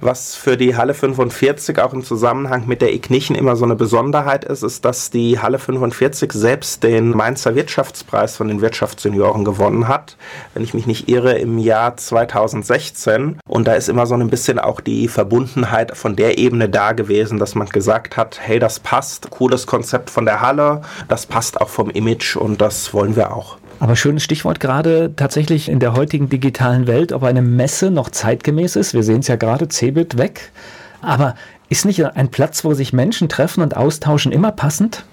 [0.00, 4.44] was für die Halle 45 auch im Zusammenhang mit der Ignition immer so eine Besonderheit
[4.44, 10.16] ist, ist, dass die Halle 45 selbst den Mainzer Wirtschaftspreis von den Wirtschaftssenioren gewonnen hat,
[10.54, 13.38] wenn ich mich nicht irre, im Jahr 2016.
[13.46, 17.38] Und da ist immer so ein bisschen auch die Verbundenheit von der Ebene da gewesen,
[17.38, 21.68] dass man gesagt hat, hey, das passt, cooles Konzept von der Halle, das passt auch
[21.68, 23.58] vom Image und das wollen wir auch.
[23.80, 28.76] Aber schönes Stichwort gerade tatsächlich in der heutigen digitalen Welt, ob eine Messe noch zeitgemäß
[28.76, 28.92] ist.
[28.92, 30.52] Wir sehen es ja gerade, Cebit weg.
[31.00, 31.34] Aber
[31.70, 35.04] ist nicht ein Platz, wo sich Menschen treffen und austauschen, immer passend?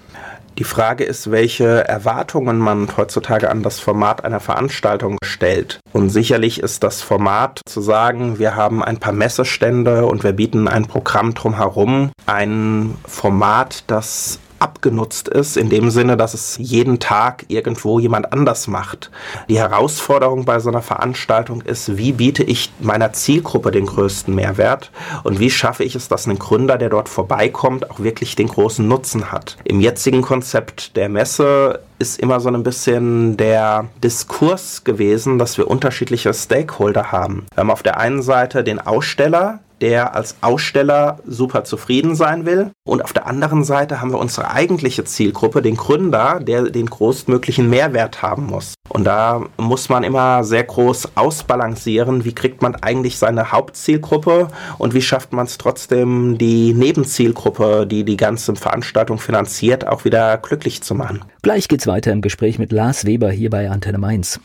[0.58, 5.78] Die Frage ist, welche Erwartungen man heutzutage an das Format einer Veranstaltung stellt.
[5.92, 10.66] Und sicherlich ist das Format zu sagen, wir haben ein paar Messestände und wir bieten
[10.66, 17.44] ein Programm drumherum, ein Format, das abgenutzt ist, in dem Sinne, dass es jeden Tag
[17.48, 19.10] irgendwo jemand anders macht.
[19.48, 24.90] Die Herausforderung bei so einer Veranstaltung ist, wie biete ich meiner Zielgruppe den größten Mehrwert
[25.24, 28.86] und wie schaffe ich es, dass ein Gründer, der dort vorbeikommt, auch wirklich den großen
[28.86, 29.56] Nutzen hat.
[29.64, 35.68] Im jetzigen Konzept der Messe ist immer so ein bisschen der Diskurs gewesen, dass wir
[35.68, 37.46] unterschiedliche Stakeholder haben.
[37.54, 42.70] Wir haben auf der einen Seite den Aussteller, der als Aussteller super zufrieden sein will.
[42.86, 47.68] Und auf der anderen Seite haben wir unsere eigentliche Zielgruppe, den Gründer, der den größtmöglichen
[47.68, 48.74] Mehrwert haben muss.
[48.88, 54.48] Und da muss man immer sehr groß ausbalancieren, wie kriegt man eigentlich seine Hauptzielgruppe
[54.78, 60.38] und wie schafft man es trotzdem, die Nebenzielgruppe, die die ganze Veranstaltung finanziert, auch wieder
[60.38, 61.24] glücklich zu machen.
[61.42, 64.40] Gleich geht's weiter im Gespräch mit Lars Weber hier bei Antenne Mainz.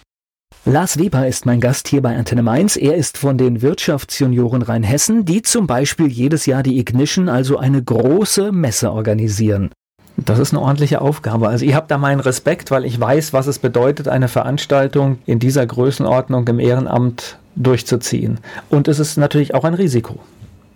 [0.66, 2.78] Lars Weber ist mein Gast hier bei Antenne Mainz.
[2.78, 7.84] Er ist von den Wirtschaftsjunioren Rheinhessen, die zum Beispiel jedes Jahr die Ignition, also eine
[7.84, 9.72] große Messe organisieren.
[10.16, 11.50] Das ist eine ordentliche Aufgabe.
[11.50, 15.40] Also ich habe da meinen Respekt, weil ich weiß, was es bedeutet, eine Veranstaltung in
[15.40, 18.40] dieser Größenordnung im Ehrenamt durchzuziehen.
[18.70, 20.20] Und es ist natürlich auch ein Risiko.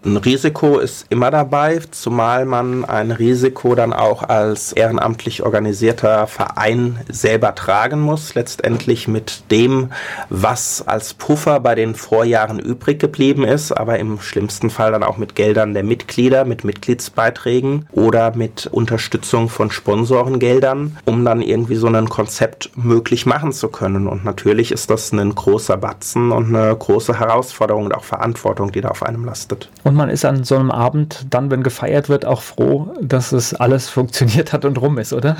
[0.08, 6.97] Ein Risiko ist immer dabei, zumal man ein Risiko dann auch als ehrenamtlich organisierter Verein
[7.10, 9.89] selber tragen muss, letztendlich mit dem,
[10.30, 15.18] was als Puffer bei den Vorjahren übrig geblieben ist, aber im schlimmsten Fall dann auch
[15.18, 21.88] mit Geldern der Mitglieder, mit Mitgliedsbeiträgen oder mit Unterstützung von Sponsorengeldern, um dann irgendwie so
[21.88, 24.08] ein Konzept möglich machen zu können.
[24.08, 28.80] Und natürlich ist das ein großer Batzen und eine große Herausforderung und auch Verantwortung, die
[28.80, 29.70] da auf einem lastet.
[29.84, 33.54] Und man ist an so einem Abend dann, wenn gefeiert wird, auch froh, dass es
[33.54, 35.38] alles funktioniert hat und rum ist, oder?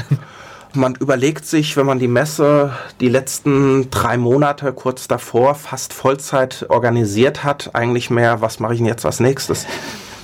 [0.74, 6.66] Man überlegt sich, wenn man die Messe die letzten drei Monate kurz davor fast Vollzeit
[6.70, 9.66] organisiert hat, eigentlich mehr, was mache ich denn jetzt als nächstes?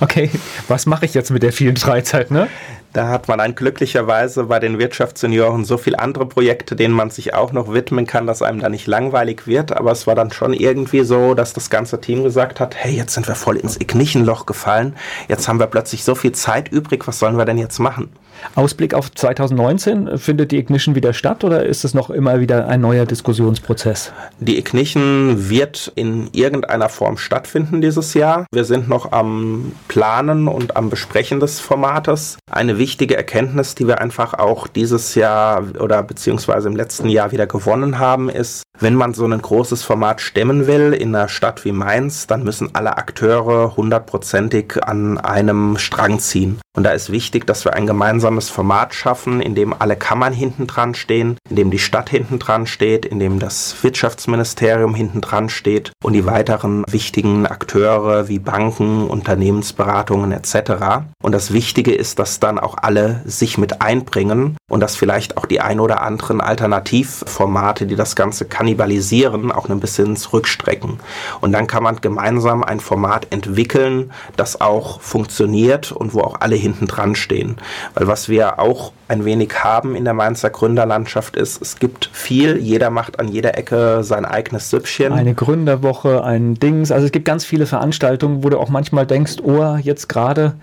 [0.00, 0.30] Okay,
[0.68, 2.48] was mache ich jetzt mit der vielen Freizeit, ne?
[2.94, 7.34] Da hat man dann glücklicherweise bei den Wirtschaftssenioren so viele andere Projekte, denen man sich
[7.34, 9.76] auch noch widmen kann, dass einem da nicht langweilig wird.
[9.76, 13.14] Aber es war dann schon irgendwie so, dass das ganze Team gesagt hat, hey, jetzt
[13.14, 14.94] sind wir voll ins Ignichenloch gefallen.
[15.26, 17.04] Jetzt haben wir plötzlich so viel Zeit übrig.
[17.08, 18.12] Was sollen wir denn jetzt machen?
[18.54, 22.80] Ausblick auf 2019, findet die Ignition wieder statt oder ist es noch immer wieder ein
[22.80, 24.12] neuer Diskussionsprozess?
[24.40, 28.46] Die Ignition wird in irgendeiner Form stattfinden dieses Jahr.
[28.52, 32.38] Wir sind noch am Planen und am Besprechen des Formates.
[32.50, 37.46] Eine wichtige Erkenntnis, die wir einfach auch dieses Jahr oder beziehungsweise im letzten Jahr wieder
[37.46, 41.72] gewonnen haben, ist, wenn man so ein großes Format stemmen will in einer Stadt wie
[41.72, 46.60] Mainz, dann müssen alle Akteure hundertprozentig an einem Strang ziehen.
[46.76, 50.66] Und da ist wichtig, dass wir ein gemeinsames Format schaffen, in dem alle Kammern hinten
[50.66, 55.50] dran stehen, in dem die Stadt hinten dran steht, in dem das Wirtschaftsministerium hinten dran
[55.50, 61.04] steht und die weiteren wichtigen Akteure wie Banken, Unternehmensberatungen etc.
[61.22, 65.44] Und das Wichtige ist, dass dann auch alle sich mit einbringen und dass vielleicht auch
[65.44, 70.98] die ein oder anderen Alternativformate, die das Ganze kannibalisieren, auch ein bisschen zurückstrecken.
[71.42, 76.56] Und dann kann man gemeinsam ein Format entwickeln, das auch funktioniert und wo auch alle
[76.56, 77.56] hinten dran stehen.
[77.92, 82.58] Weil was wir auch ein wenig haben in der Mainzer Gründerlandschaft ist, es gibt viel,
[82.58, 85.12] jeder macht an jeder Ecke sein eigenes Süppchen.
[85.12, 89.38] Eine Gründerwoche, ein Dings, also es gibt ganz viele Veranstaltungen, wo du auch manchmal denkst,
[89.42, 90.54] oh, jetzt gerade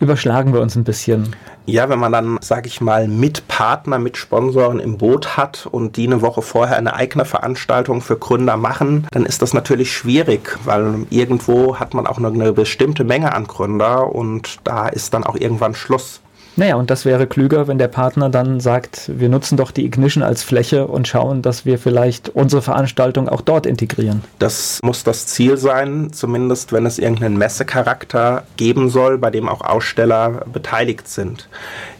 [0.00, 1.36] überschlagen wir uns ein bisschen.
[1.66, 5.98] Ja, wenn man dann, sage ich mal, mit Partner, mit Sponsoren im Boot hat und
[5.98, 10.58] die eine Woche vorher eine eigene Veranstaltung für Gründer machen, dann ist das natürlich schwierig,
[10.64, 15.24] weil irgendwo hat man auch nur eine bestimmte Menge an Gründer und da ist dann
[15.24, 16.20] auch irgendwann Schluss.
[16.58, 20.22] Naja, und das wäre klüger, wenn der Partner dann sagt, wir nutzen doch die Ignition
[20.22, 24.24] als Fläche und schauen, dass wir vielleicht unsere Veranstaltung auch dort integrieren.
[24.38, 29.60] Das muss das Ziel sein, zumindest wenn es irgendeinen Messecharakter geben soll, bei dem auch
[29.60, 31.48] Aussteller beteiligt sind.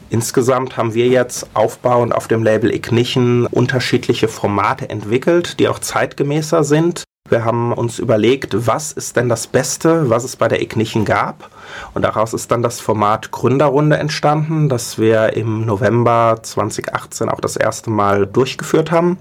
[0.09, 6.65] Insgesamt haben wir jetzt aufbauend auf dem Label Ignition unterschiedliche Formate entwickelt, die auch zeitgemäßer
[6.65, 7.06] sind.
[7.29, 11.51] Wir haben uns überlegt, was ist denn das Beste, was es bei der Ignition gab
[11.95, 17.57] und daraus ist dann das Format Gründerrunde entstanden, das wir im November 2018 auch das
[17.57, 19.18] erste Mal durchgeführt haben.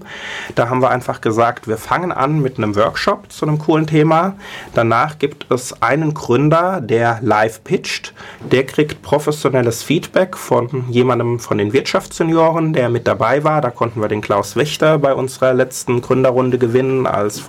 [0.54, 4.34] Da haben wir einfach gesagt, wir fangen an mit einem Workshop zu einem coolen Thema.
[4.74, 8.14] Danach gibt es einen Gründer, der live pitcht.
[8.50, 13.60] Der kriegt professionelles Feedback von jemandem von den Wirtschaftssenioren, der mit dabei war.
[13.60, 17.40] Da konnten wir den Klaus Wächter bei unserer letzten Gründerrunde gewinnen als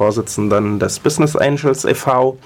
[0.48, 2.38] Vorsitzenden des Business Angels e.V.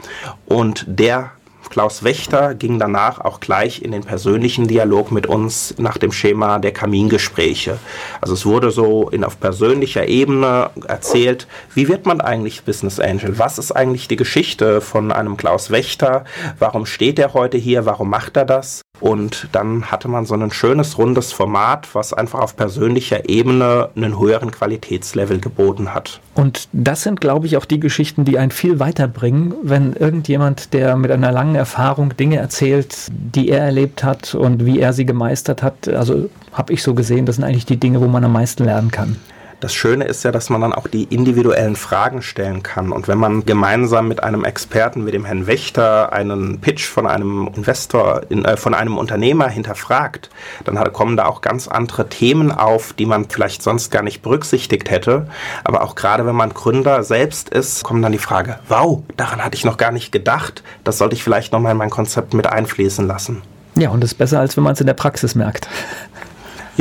[0.46, 1.32] Und der
[1.72, 6.60] Klaus Wächter ging danach auch gleich in den persönlichen Dialog mit uns nach dem Schema
[6.60, 7.78] der Kamingespräche.
[8.20, 13.40] Also es wurde so in, auf persönlicher Ebene erzählt, wie wird man eigentlich Business Angel?
[13.40, 16.26] Was ist eigentlich die Geschichte von einem Klaus Wächter?
[16.60, 17.86] Warum steht er heute hier?
[17.86, 18.82] Warum macht er das?
[19.02, 24.20] Und dann hatte man so ein schönes, rundes Format, was einfach auf persönlicher Ebene einen
[24.20, 26.22] höheren Qualitätslevel geboten hat.
[26.36, 30.96] Und das sind, glaube ich, auch die Geschichten, die einen viel weiterbringen, wenn irgendjemand, der
[30.96, 35.62] mit einer langen Erfahrung Dinge erzählt, die er erlebt hat und wie er sie gemeistert
[35.62, 35.88] hat.
[35.88, 38.90] Also habe ich so gesehen, das sind eigentlich die Dinge, wo man am meisten lernen
[38.90, 39.16] kann.
[39.62, 42.92] Das Schöne ist ja, dass man dann auch die individuellen Fragen stellen kann.
[42.92, 47.48] Und wenn man gemeinsam mit einem Experten wie dem Herrn Wächter einen Pitch von einem
[47.56, 50.32] Investor, in, äh, von einem Unternehmer hinterfragt,
[50.66, 54.24] dann hat, kommen da auch ganz andere Themen auf, die man vielleicht sonst gar nicht
[54.24, 55.28] berücksichtigt hätte.
[55.64, 59.56] Aber auch gerade wenn man Gründer selbst ist, kommt dann die Frage, wow, daran hatte
[59.56, 60.64] ich noch gar nicht gedacht.
[60.84, 63.44] Das sollte ich vielleicht nochmal in mein Konzept mit einfließen lassen.
[63.76, 65.68] Ja, und das ist besser, als wenn man es in der Praxis merkt.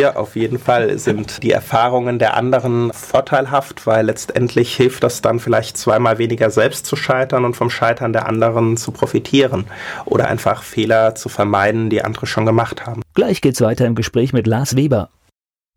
[0.01, 5.41] Ja, auf jeden Fall sind die Erfahrungen der anderen vorteilhaft, weil letztendlich hilft das dann
[5.41, 9.67] vielleicht zweimal weniger selbst zu scheitern und vom Scheitern der anderen zu profitieren
[10.07, 13.03] oder einfach Fehler zu vermeiden, die andere schon gemacht haben.
[13.13, 15.11] Gleich geht's weiter im Gespräch mit Lars Weber.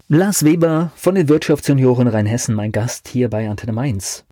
[0.07, 4.23] Lars Weber von den Wirtschaftsjunioren Rheinhessen, mein Gast hier bei Antenne Mainz.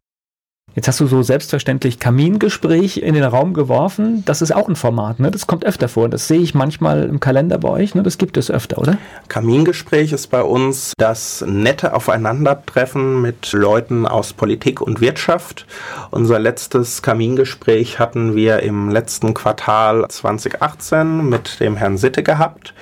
[0.73, 4.23] Jetzt hast du so selbstverständlich Kamingespräch in den Raum geworfen.
[4.23, 5.29] Das ist auch ein Format, ne?
[5.29, 6.07] Das kommt öfter vor.
[6.07, 8.03] Das sehe ich manchmal im Kalender bei euch, ne?
[8.03, 8.97] Das gibt es öfter, oder?
[9.27, 15.65] Kamingespräch ist bei uns das nette Aufeinandertreffen mit Leuten aus Politik und Wirtschaft.
[16.09, 22.73] Unser letztes Kamingespräch hatten wir im letzten Quartal 2018 mit dem Herrn Sitte gehabt.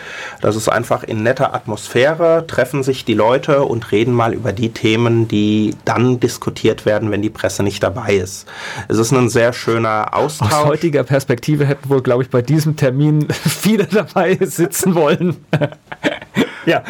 [0.42, 4.70] Das ist einfach in netter Atmosphäre, treffen sich die Leute und reden mal über die
[4.70, 8.48] Themen, die dann diskutiert werden, wenn die Presse nicht dabei ist.
[8.88, 10.52] Es ist ein sehr schöner Austausch.
[10.52, 15.38] Aus heutiger Perspektive hätten wohl, glaube ich, bei diesem Termin viele dabei sitzen wollen.
[16.66, 16.84] ja.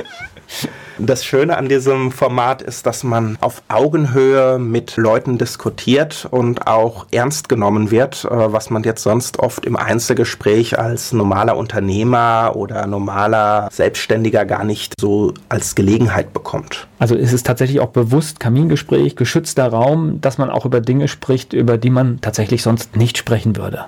[1.01, 7.05] Das Schöne an diesem Format ist, dass man auf Augenhöhe mit Leuten diskutiert und auch
[7.11, 12.85] ernst genommen wird, äh, was man jetzt sonst oft im Einzelgespräch als normaler Unternehmer oder
[12.85, 16.87] normaler Selbstständiger gar nicht so als Gelegenheit bekommt.
[16.99, 21.53] Also ist es tatsächlich auch bewusst Kamingespräch, geschützter Raum, dass man auch über Dinge spricht,
[21.53, 23.85] über die man tatsächlich sonst nicht sprechen würde.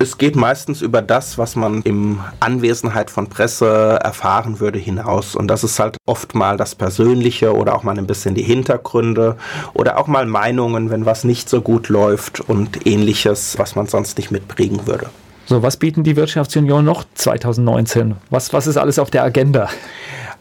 [0.00, 5.34] Es geht meistens über das, was man in Anwesenheit von Presse erfahren würde, hinaus.
[5.34, 9.36] Und das ist halt oft mal das Persönliche oder auch mal ein bisschen die Hintergründe
[9.74, 14.18] oder auch mal Meinungen, wenn was nicht so gut läuft und ähnliches, was man sonst
[14.18, 15.10] nicht mitbringen würde.
[15.46, 18.14] So, was bieten die Wirtschaftsjunioren noch 2019?
[18.30, 19.68] Was, was ist alles auf der Agenda?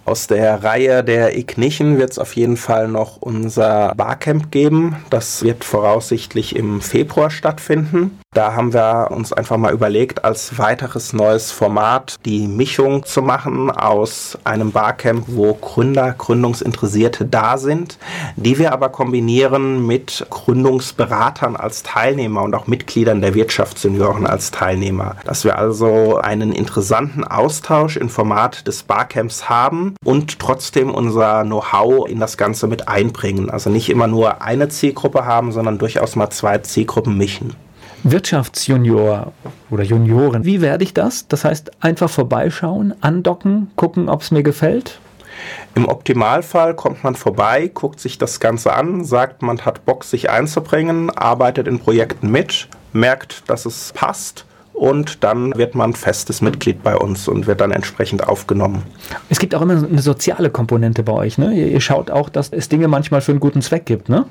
[0.05, 4.97] Aus der Reihe der Ignition wird es auf jeden Fall noch unser Barcamp geben.
[5.09, 8.19] Das wird voraussichtlich im Februar stattfinden.
[8.37, 13.71] Da haben wir uns einfach mal überlegt, als weiteres neues Format die Mischung zu machen
[13.71, 17.97] aus einem Barcamp, wo Gründer, Gründungsinteressierte da sind,
[18.35, 25.15] die wir aber kombinieren mit Gründungsberatern als Teilnehmer und auch Mitgliedern der Wirtschaftssenioren als Teilnehmer.
[25.25, 32.07] Dass wir also einen interessanten Austausch im Format des Barcamps haben und trotzdem unser Know-how
[32.07, 33.49] in das Ganze mit einbringen.
[33.49, 37.55] Also nicht immer nur eine Zielgruppe haben, sondern durchaus mal zwei Zielgruppen mischen.
[38.11, 39.33] Wirtschaftsjunior
[39.69, 41.27] oder Junioren, wie werde ich das?
[41.27, 44.99] Das heißt, einfach vorbeischauen, andocken, gucken, ob es mir gefällt?
[45.75, 50.29] Im Optimalfall kommt man vorbei, guckt sich das Ganze an, sagt, man hat Bock, sich
[50.29, 54.46] einzubringen, arbeitet in Projekten mit, merkt, dass es passt
[54.77, 58.83] und dann wird man festes Mitglied bei uns und wird dann entsprechend aufgenommen.
[59.27, 61.53] Es gibt auch immer eine soziale Komponente bei euch, ne?
[61.53, 64.25] Ihr, schaut auch, dass es Dinge manchmal für einen guten Zweck gibt, ne?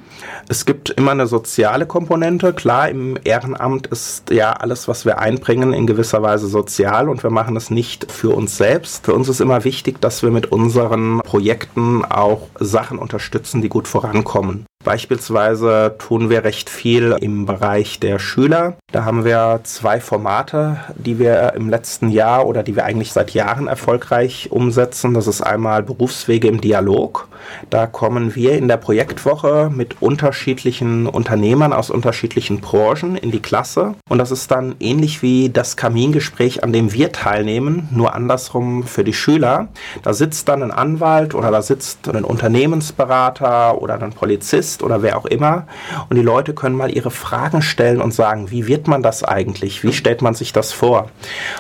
[0.49, 2.53] Es gibt immer eine soziale Komponente.
[2.53, 7.31] Klar, im Ehrenamt ist ja alles, was wir einbringen, in gewisser Weise sozial und wir
[7.31, 9.05] machen es nicht für uns selbst.
[9.05, 13.89] Für uns ist immer wichtig, dass wir mit unseren Projekten auch Sachen unterstützen, die gut
[13.89, 14.67] vorankommen.
[14.87, 18.77] Beispielsweise tun wir recht viel im Bereich der Schüler.
[18.93, 23.33] Da haben wir zwei Formate, die wir im letzten Jahr oder die wir eigentlich seit
[23.33, 25.13] Jahren erfolgreich umsetzen.
[25.13, 27.27] Das ist einmal Berufswege im Dialog.
[27.69, 33.95] Da kommen wir in der Projektwoche mit unterschiedlichen Unternehmern aus unterschiedlichen Branchen in die Klasse.
[34.09, 39.05] Und das ist dann ähnlich wie das Kamingespräch, an dem wir teilnehmen, nur andersrum für
[39.05, 39.69] die Schüler.
[40.03, 45.03] Da sitzt dann ein Anwalt oder da sitzt ein Unternehmensberater oder ein Polizist Journalist oder
[45.03, 45.67] wer auch immer.
[46.09, 49.83] Und die Leute können mal ihre Fragen stellen und sagen, wie wird man das eigentlich?
[49.83, 51.09] Wie stellt man sich das vor?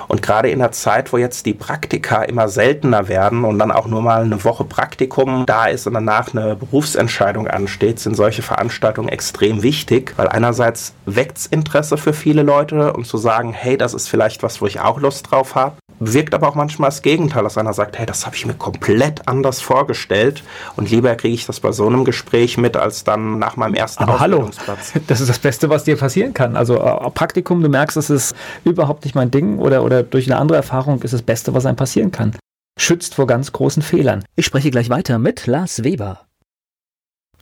[0.09, 3.87] Und gerade in der Zeit, wo jetzt die Praktika immer seltener werden und dann auch
[3.87, 9.09] nur mal eine Woche Praktikum da ist und danach eine Berufsentscheidung ansteht, sind solche Veranstaltungen
[9.09, 13.95] extrem wichtig, weil einerseits weckt es Interesse für viele Leute und zu sagen, hey, das
[13.95, 17.42] ist vielleicht was, wo ich auch Lust drauf habe wirkt aber auch manchmal das Gegenteil,
[17.42, 20.42] dass einer sagt, hey, das habe ich mir komplett anders vorgestellt
[20.76, 24.03] und lieber kriege ich das bei so einem Gespräch mit, als dann nach meinem ersten
[24.03, 24.51] aber hallo,
[25.07, 26.57] das ist das Beste, was dir passieren kann.
[26.57, 28.34] Also äh, Praktikum, du merkst, es ist
[28.64, 31.76] überhaupt nicht mein Ding oder, oder durch eine andere Erfahrung ist das Beste, was einem
[31.76, 32.36] passieren kann.
[32.78, 34.24] Schützt vor ganz großen Fehlern.
[34.36, 36.26] Ich spreche gleich weiter mit Lars Weber.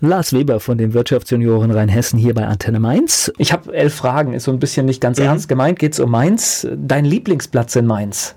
[0.01, 3.33] Lars Weber von den Wirtschaftsjunioren Rheinhessen hier bei Antenne Mainz.
[3.39, 5.27] Ich habe elf Fragen, ist so ein bisschen nicht ganz mhm.
[5.27, 5.79] ernst gemeint.
[5.79, 6.67] Geht es um Mainz?
[6.77, 8.35] Dein Lieblingsplatz in Mainz?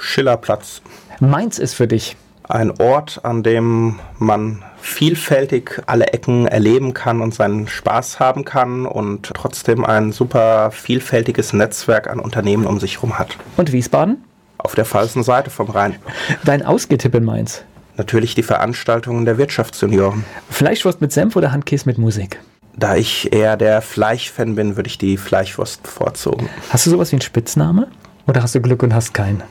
[0.00, 0.82] Schillerplatz.
[1.20, 2.16] Mainz ist für dich
[2.48, 8.86] ein Ort, an dem man vielfältig alle Ecken erleben kann und seinen Spaß haben kann
[8.86, 13.36] und trotzdem ein super vielfältiges Netzwerk an Unternehmen um sich herum hat.
[13.56, 14.24] Und Wiesbaden?
[14.58, 15.96] Auf der falschen Seite vom Rhein.
[16.44, 17.64] Dein Ausgetipp in Mainz?
[17.96, 20.24] Natürlich die Veranstaltungen der Wirtschaftsjunioren.
[20.48, 22.40] Fleischwurst mit Senf oder Handkäse mit Musik?
[22.76, 26.48] Da ich eher der Fleischfan bin, würde ich die Fleischwurst bevorzugen.
[26.70, 27.88] Hast du sowas wie einen Spitzname?
[28.30, 29.42] Oder hast du Glück und hast keinen?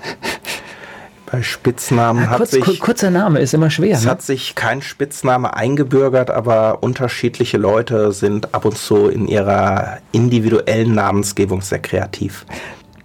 [1.30, 2.80] Bei Spitznamen ja, hat kurz, sich.
[2.80, 3.98] Kurzer Name ist immer schwer.
[3.98, 4.12] Es ne?
[4.12, 10.96] hat sich kein Spitzname eingebürgert, aber unterschiedliche Leute sind ab und zu in ihrer individuellen
[10.96, 12.46] Namensgebung sehr kreativ.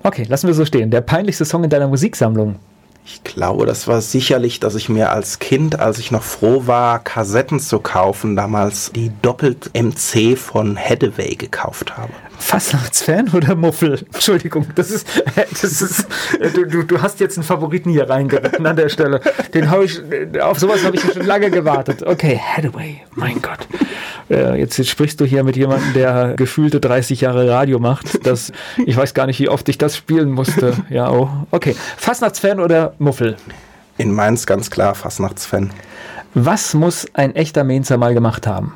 [0.05, 0.93] Okay, lassen wir so stehen.
[0.93, 2.55] Der peinlichste Song in deiner Musiksammlung?
[3.07, 6.98] Ich glaube, das war sicherlich, dass ich mir als Kind, als ich noch froh war,
[7.05, 12.12] Kassetten zu kaufen, damals die Doppelt MC von Hathaway gekauft habe.
[12.38, 14.05] Fastnachtsfan oder Muffel?
[14.12, 15.07] Entschuldigung, das ist,
[15.62, 16.07] das ist,
[16.55, 19.20] du, du, du hast jetzt einen Favoriten hier reingeritten an der Stelle.
[19.52, 20.00] Den habe ich,
[20.40, 22.02] auf sowas habe ich schon lange gewartet.
[22.02, 23.68] Okay, Hathaway, mein Gott.
[24.30, 28.26] Äh, jetzt, jetzt sprichst du hier mit jemandem, der gefühlte 30 Jahre Radio macht.
[28.26, 28.52] Das,
[28.86, 30.74] ich weiß gar nicht, wie oft ich das spielen musste.
[30.90, 31.28] Ja, oh.
[31.50, 31.76] Okay.
[31.96, 33.36] Fastnachtsfan oder Muffel?
[33.99, 35.70] In Mainz ganz klar Fastnachtsfan.
[36.34, 38.74] Was muss ein echter Mainzer mal gemacht haben?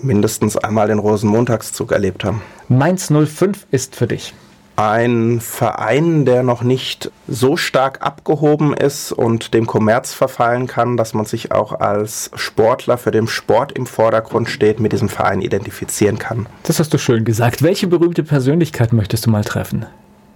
[0.00, 2.42] Mindestens einmal den Rosenmontagszug erlebt haben.
[2.68, 4.34] Mainz 05 ist für dich
[4.78, 11.14] ein Verein, der noch nicht so stark abgehoben ist und dem Kommerz verfallen kann, dass
[11.14, 16.20] man sich auch als Sportler für den Sport im Vordergrund steht, mit diesem Verein identifizieren
[16.20, 16.46] kann.
[16.62, 17.60] Das hast du schön gesagt.
[17.62, 19.84] Welche berühmte Persönlichkeit möchtest du mal treffen?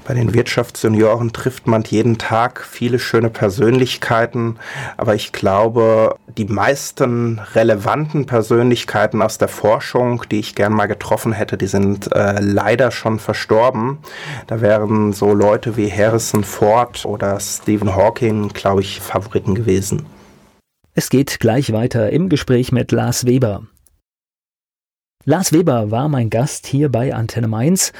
[0.05, 4.57] Bei den Wirtschaftsjunioren trifft man jeden Tag viele schöne Persönlichkeiten,
[4.97, 11.33] aber ich glaube, die meisten relevanten Persönlichkeiten aus der Forschung, die ich gern mal getroffen
[11.33, 13.99] hätte, die sind äh, leider schon verstorben.
[14.49, 20.07] Da wären so Leute wie Harrison Ford oder Stephen Hawking, glaube ich, Favoriten gewesen.
[20.95, 23.63] Es geht gleich weiter im Gespräch mit Lars Weber.
[25.25, 27.93] Lars Weber war mein Gast hier bei Antenne Mainz.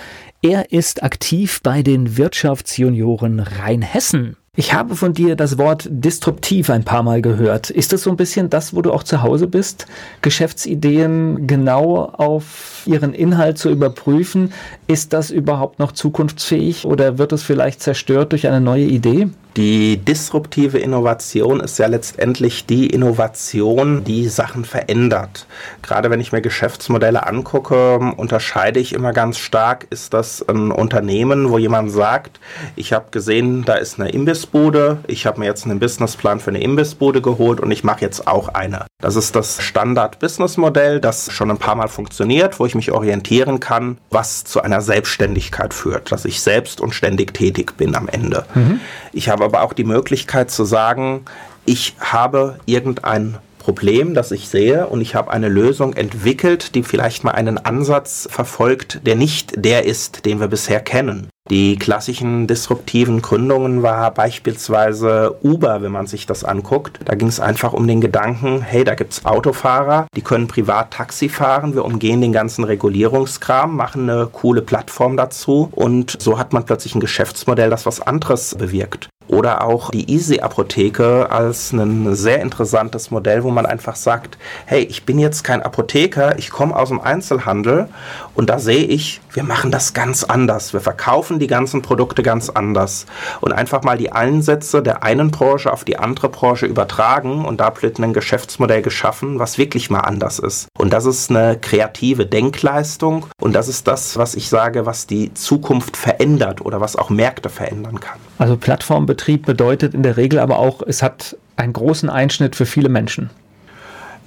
[0.45, 4.37] Er ist aktiv bei den Wirtschaftsjunioren Rheinhessen.
[4.55, 7.71] Ich habe von dir das Wort disruptiv ein paar Mal gehört.
[7.71, 9.87] Ist das so ein bisschen das, wo du auch zu Hause bist?
[10.21, 14.53] Geschäftsideen genau auf ihren Inhalt zu überprüfen.
[14.87, 19.31] Ist das überhaupt noch zukunftsfähig oder wird es vielleicht zerstört durch eine neue Idee?
[19.57, 25.47] Die disruptive Innovation ist ja letztendlich die Innovation, die Sachen verändert.
[25.83, 31.51] Gerade wenn ich mir Geschäftsmodelle angucke, unterscheide ich immer ganz stark, ist das ein Unternehmen,
[31.51, 32.41] wo jemand sagt,
[32.77, 34.09] ich habe gesehen, da ist eine
[34.43, 38.27] Imbissbude, ich habe mir jetzt einen Businessplan für eine Imbissbude geholt und ich mache jetzt
[38.27, 38.87] auch eine.
[39.01, 43.99] Das ist das Standard-Businessmodell, das schon ein paar Mal funktioniert, wo ich mich orientieren kann,
[44.11, 48.45] was zu einer Selbstständigkeit führt, dass ich selbst und ständig tätig bin am Ende.
[48.55, 48.81] Mhm.
[49.13, 51.25] Ich habe aber auch die Möglichkeit zu sagen,
[51.65, 57.23] ich habe irgendein Problem, das ich sehe und ich habe eine Lösung entwickelt, die vielleicht
[57.23, 61.29] mal einen Ansatz verfolgt, der nicht der ist, den wir bisher kennen.
[61.53, 67.01] Die klassischen disruptiven Gründungen war beispielsweise Uber, wenn man sich das anguckt.
[67.05, 70.93] Da ging es einfach um den Gedanken, hey, da gibt es Autofahrer, die können privat
[70.93, 76.55] Taxi fahren, wir umgehen den ganzen Regulierungskram, machen eine coole Plattform dazu und so hat
[76.55, 79.11] man plötzlich ein Geschäftsmodell, das was anderes bewirkt.
[79.29, 84.37] Oder auch die Easy-Apotheke als ein sehr interessantes Modell, wo man einfach sagt,
[84.67, 87.89] hey, ich bin jetzt kein Apotheker, ich komme aus dem Einzelhandel
[88.35, 90.73] und da sehe ich, wir machen das ganz anders.
[90.73, 93.07] Wir verkaufen die ganzen Produkte ganz anders.
[93.41, 97.73] Und einfach mal die Einsätze der einen Branche auf die andere Branche übertragen und da
[97.99, 100.69] ein Geschäftsmodell geschaffen, was wirklich mal anders ist.
[100.79, 105.35] Und das ist eine kreative Denkleistung und das ist das, was ich sage, was die
[105.35, 108.19] Zukunft verändert oder was auch Märkte verändern kann.
[108.39, 112.89] Also Plattformbetrieb bedeutet in der Regel aber auch, es hat einen großen Einschnitt für viele
[112.89, 113.31] Menschen.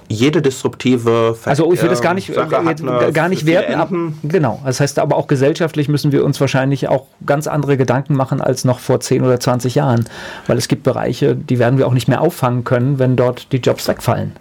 [0.07, 3.73] Jede disruptive Ver Also ich will das gar nicht, äh, gar nicht werten.
[3.73, 3.89] Ab,
[4.23, 4.61] genau.
[4.65, 8.65] Das heißt aber auch gesellschaftlich müssen wir uns wahrscheinlich auch ganz andere Gedanken machen als
[8.65, 10.05] noch vor 10 oder 20 Jahren.
[10.47, 13.57] Weil es gibt Bereiche, die werden wir auch nicht mehr auffangen können, wenn dort die
[13.57, 14.33] Jobs wegfallen.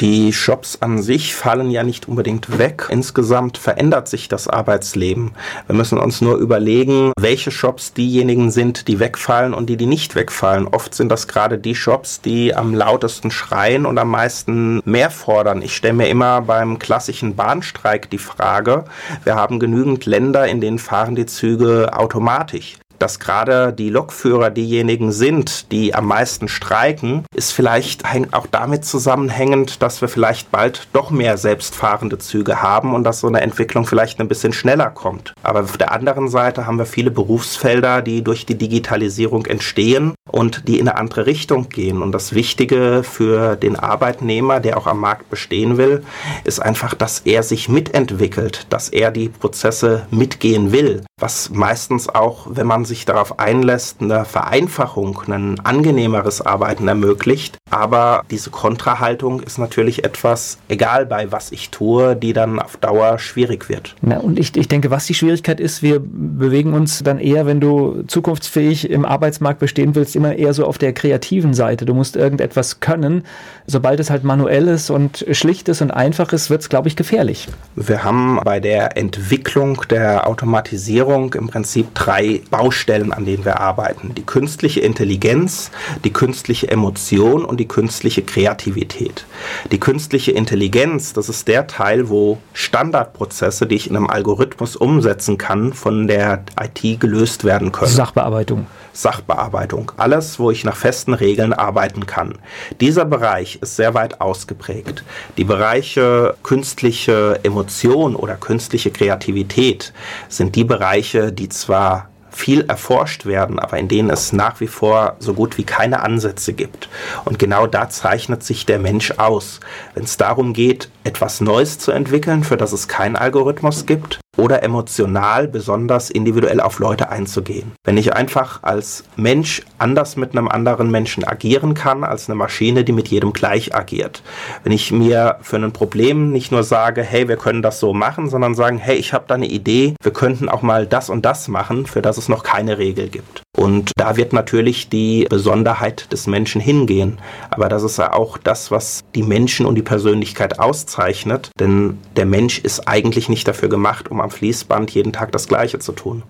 [0.00, 2.88] Die Shops an sich fallen ja nicht unbedingt weg.
[2.90, 5.32] Insgesamt verändert sich das Arbeitsleben.
[5.66, 10.16] Wir müssen uns nur überlegen, welche Shops diejenigen sind, die wegfallen und die, die nicht
[10.16, 10.66] wegfallen.
[10.66, 15.62] Oft sind das gerade die Shops, die am lautesten schreien und am meisten mehr fordern.
[15.62, 18.84] Ich stelle mir immer beim klassischen Bahnstreik die Frage,
[19.24, 25.10] wir haben genügend Länder, in denen fahren die Züge automatisch dass gerade die Lokführer diejenigen
[25.10, 31.10] sind, die am meisten streiken, ist vielleicht auch damit zusammenhängend, dass wir vielleicht bald doch
[31.10, 35.34] mehr selbstfahrende Züge haben und dass so eine Entwicklung vielleicht ein bisschen schneller kommt.
[35.42, 40.68] Aber auf der anderen Seite haben wir viele Berufsfelder, die durch die Digitalisierung entstehen und
[40.68, 42.02] die in eine andere Richtung gehen.
[42.02, 46.04] Und das Wichtige für den Arbeitnehmer, der auch am Markt bestehen will,
[46.44, 52.48] ist einfach, dass er sich mitentwickelt, dass er die Prozesse mitgehen will, was meistens auch,
[52.50, 57.56] wenn man sich darauf einlässt, eine Vereinfachung, ein angenehmeres Arbeiten ermöglicht.
[57.70, 63.18] Aber diese Kontrahaltung ist natürlich etwas, egal bei was ich tue, die dann auf Dauer
[63.18, 63.94] schwierig wird.
[64.02, 67.60] Na, und ich, ich denke, was die Schwierigkeit ist, wir bewegen uns dann eher, wenn
[67.60, 71.86] du zukunftsfähig im Arbeitsmarkt bestehen willst, immer eher so auf der kreativen Seite.
[71.86, 73.22] Du musst irgendetwas können.
[73.66, 76.96] Sobald es halt manuell ist und schlicht ist und einfach ist, wird es, glaube ich,
[76.96, 77.46] gefährlich.
[77.76, 83.60] Wir haben bei der Entwicklung der Automatisierung im Prinzip drei Baustellen Stellen, an denen wir
[83.60, 84.14] arbeiten.
[84.14, 85.70] Die künstliche Intelligenz,
[86.04, 89.24] die künstliche Emotion und die künstliche Kreativität.
[89.70, 95.38] Die künstliche Intelligenz, das ist der Teil, wo Standardprozesse, die ich in einem Algorithmus umsetzen
[95.38, 97.90] kann, von der IT gelöst werden können.
[97.90, 98.66] Sachbearbeitung.
[98.92, 99.92] Sachbearbeitung.
[99.96, 102.38] Alles, wo ich nach festen Regeln arbeiten kann.
[102.80, 105.04] Dieser Bereich ist sehr weit ausgeprägt.
[105.36, 109.92] Die Bereiche künstliche Emotion oder künstliche Kreativität
[110.28, 115.16] sind die Bereiche, die zwar viel erforscht werden, aber in denen es nach wie vor
[115.18, 116.88] so gut wie keine Ansätze gibt.
[117.24, 119.60] Und genau da zeichnet sich der Mensch aus.
[119.94, 124.62] Wenn es darum geht, etwas Neues zu entwickeln, für das es keinen Algorithmus gibt, oder
[124.62, 127.72] emotional besonders individuell auf Leute einzugehen.
[127.84, 132.84] Wenn ich einfach als Mensch anders mit einem anderen Menschen agieren kann, als eine Maschine,
[132.84, 134.22] die mit jedem gleich agiert.
[134.64, 138.28] Wenn ich mir für ein Problem nicht nur sage, hey, wir können das so machen,
[138.30, 141.48] sondern sagen, hey, ich habe da eine Idee, wir könnten auch mal das und das
[141.48, 143.41] machen, für das es noch keine Regel gibt.
[143.56, 147.18] Und da wird natürlich die Besonderheit des Menschen hingehen.
[147.50, 151.50] Aber das ist ja auch das, was die Menschen und die Persönlichkeit auszeichnet.
[151.60, 155.78] Denn der Mensch ist eigentlich nicht dafür gemacht, um am Fließband jeden Tag das Gleiche
[155.78, 156.22] zu tun.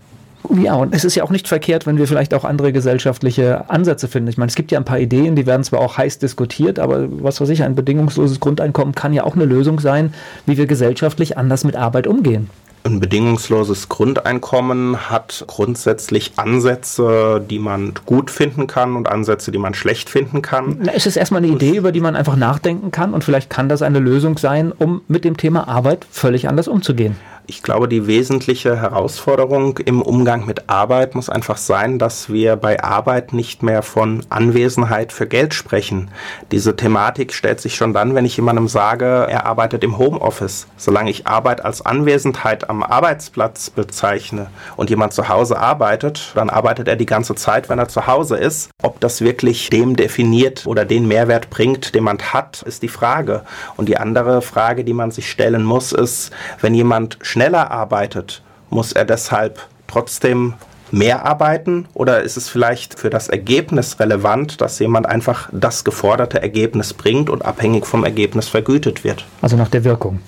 [0.50, 4.08] Ja, und es ist ja auch nicht verkehrt, wenn wir vielleicht auch andere gesellschaftliche Ansätze
[4.08, 4.28] finden.
[4.28, 7.06] Ich meine, es gibt ja ein paar Ideen, die werden zwar auch heiß diskutiert, aber
[7.22, 10.12] was weiß ich, ein bedingungsloses Grundeinkommen kann ja auch eine Lösung sein,
[10.44, 12.50] wie wir gesellschaftlich anders mit Arbeit umgehen.
[12.84, 19.74] Ein bedingungsloses Grundeinkommen hat grundsätzlich Ansätze, die man gut finden kann und Ansätze, die man
[19.74, 20.78] schlecht finden kann.
[20.80, 23.68] Na, es ist erstmal eine Idee, über die man einfach nachdenken kann und vielleicht kann
[23.68, 27.16] das eine Lösung sein, um mit dem Thema Arbeit völlig anders umzugehen.
[27.48, 32.82] Ich glaube, die wesentliche Herausforderung im Umgang mit Arbeit muss einfach sein, dass wir bei
[32.84, 36.12] Arbeit nicht mehr von Anwesenheit für Geld sprechen.
[36.52, 40.68] Diese Thematik stellt sich schon dann, wenn ich jemandem sage, er arbeitet im Homeoffice.
[40.76, 46.86] Solange ich Arbeit als Anwesenheit am Arbeitsplatz bezeichne und jemand zu Hause arbeitet, dann arbeitet
[46.86, 48.70] er die ganze Zeit, wenn er zu Hause ist.
[48.82, 53.42] Ob das wirklich dem definiert oder den Mehrwert bringt, den man hat, ist die Frage.
[53.76, 56.30] Und die andere Frage, die man sich stellen muss, ist,
[56.60, 60.54] wenn jemand schneller arbeitet, muss er deshalb trotzdem
[60.90, 66.42] mehr arbeiten oder ist es vielleicht für das Ergebnis relevant, dass jemand einfach das geforderte
[66.42, 69.24] Ergebnis bringt und abhängig vom Ergebnis vergütet wird?
[69.40, 70.20] Also nach der Wirkung.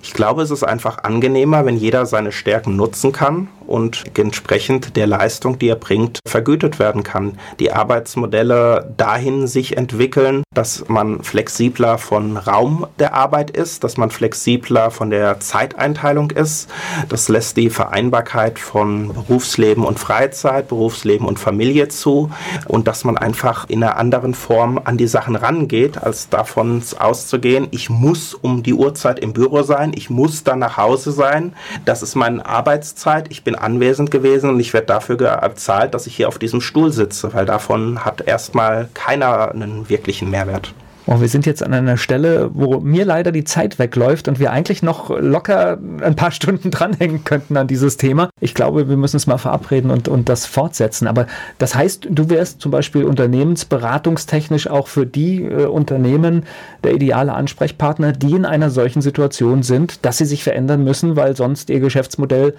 [0.00, 5.06] Ich glaube, es ist einfach angenehmer, wenn jeder seine Stärken nutzen kann und entsprechend der
[5.06, 7.38] Leistung, die er bringt, vergütet werden kann.
[7.60, 14.10] Die Arbeitsmodelle dahin sich entwickeln, dass man flexibler von Raum der Arbeit ist, dass man
[14.10, 16.68] flexibler von der Zeiteinteilung ist.
[17.08, 22.30] Das lässt die Vereinbarkeit von Berufsleben und Freizeit, Berufsleben und Familie zu
[22.66, 27.68] und dass man einfach in einer anderen Form an die Sachen rangeht, als davon auszugehen,
[27.70, 31.54] ich muss um die Uhrzeit im Büro sein, ich muss dann nach Hause sein,
[31.84, 36.16] das ist meine Arbeitszeit, ich bin anwesend gewesen und ich werde dafür bezahlt, dass ich
[36.16, 40.72] hier auf diesem Stuhl sitze, weil davon hat erstmal keiner einen wirklichen Mehrwert.
[41.10, 44.52] Oh, wir sind jetzt an einer Stelle, wo mir leider die Zeit wegläuft und wir
[44.52, 48.28] eigentlich noch locker ein paar Stunden dranhängen könnten an dieses Thema.
[48.42, 51.06] Ich glaube, wir müssen es mal verabreden und, und das fortsetzen.
[51.06, 56.44] Aber das heißt, du wärst zum Beispiel unternehmensberatungstechnisch auch für die äh, Unternehmen
[56.84, 61.34] der ideale Ansprechpartner, die in einer solchen Situation sind, dass sie sich verändern müssen, weil
[61.34, 62.52] sonst ihr Geschäftsmodell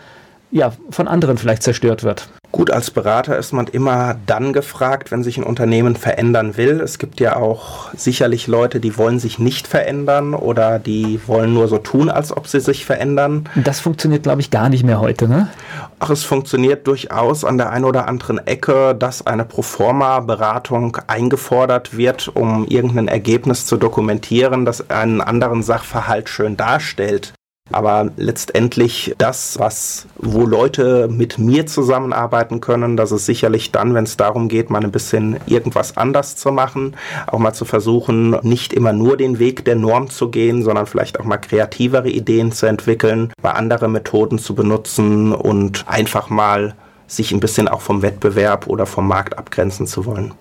[0.51, 2.29] ja, von anderen vielleicht zerstört wird.
[2.51, 6.81] Gut, als Berater ist man immer dann gefragt, wenn sich ein Unternehmen verändern will.
[6.81, 11.67] Es gibt ja auch sicherlich Leute, die wollen sich nicht verändern oder die wollen nur
[11.67, 13.47] so tun, als ob sie sich verändern.
[13.53, 15.47] Das funktioniert, glaube ich, gar nicht mehr heute, ne?
[15.99, 22.29] Ach, es funktioniert durchaus an der einen oder anderen Ecke, dass eine Proforma-Beratung eingefordert wird,
[22.35, 27.33] um irgendein Ergebnis zu dokumentieren, das einen anderen Sachverhalt schön darstellt.
[27.71, 34.05] Aber letztendlich das, was, wo Leute mit mir zusammenarbeiten können, das ist sicherlich dann, wenn
[34.05, 36.95] es darum geht, mal ein bisschen irgendwas anders zu machen,
[37.27, 41.19] auch mal zu versuchen, nicht immer nur den Weg der Norm zu gehen, sondern vielleicht
[41.19, 46.75] auch mal kreativere Ideen zu entwickeln, mal andere Methoden zu benutzen und einfach mal
[47.07, 50.33] sich ein bisschen auch vom Wettbewerb oder vom Markt abgrenzen zu wollen.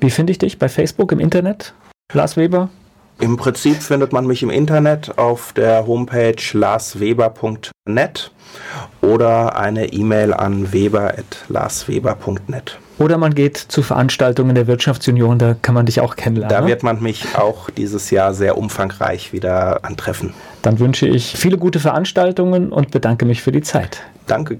[0.00, 1.74] Wie finde ich dich bei Facebook im Internet?
[2.12, 2.70] Lars Weber?
[3.22, 8.32] Im Prinzip findet man mich im Internet auf der Homepage larsweber.net
[9.00, 12.80] oder eine E-Mail an weber.larsweber.net.
[12.98, 16.62] Oder man geht zu Veranstaltungen der Wirtschaftsunion, da kann man dich auch kennenlernen.
[16.62, 20.34] Da wird man mich auch dieses Jahr sehr umfangreich wieder antreffen.
[20.62, 24.02] Dann wünsche ich viele gute Veranstaltungen und bedanke mich für die Zeit.
[24.26, 24.58] Danke.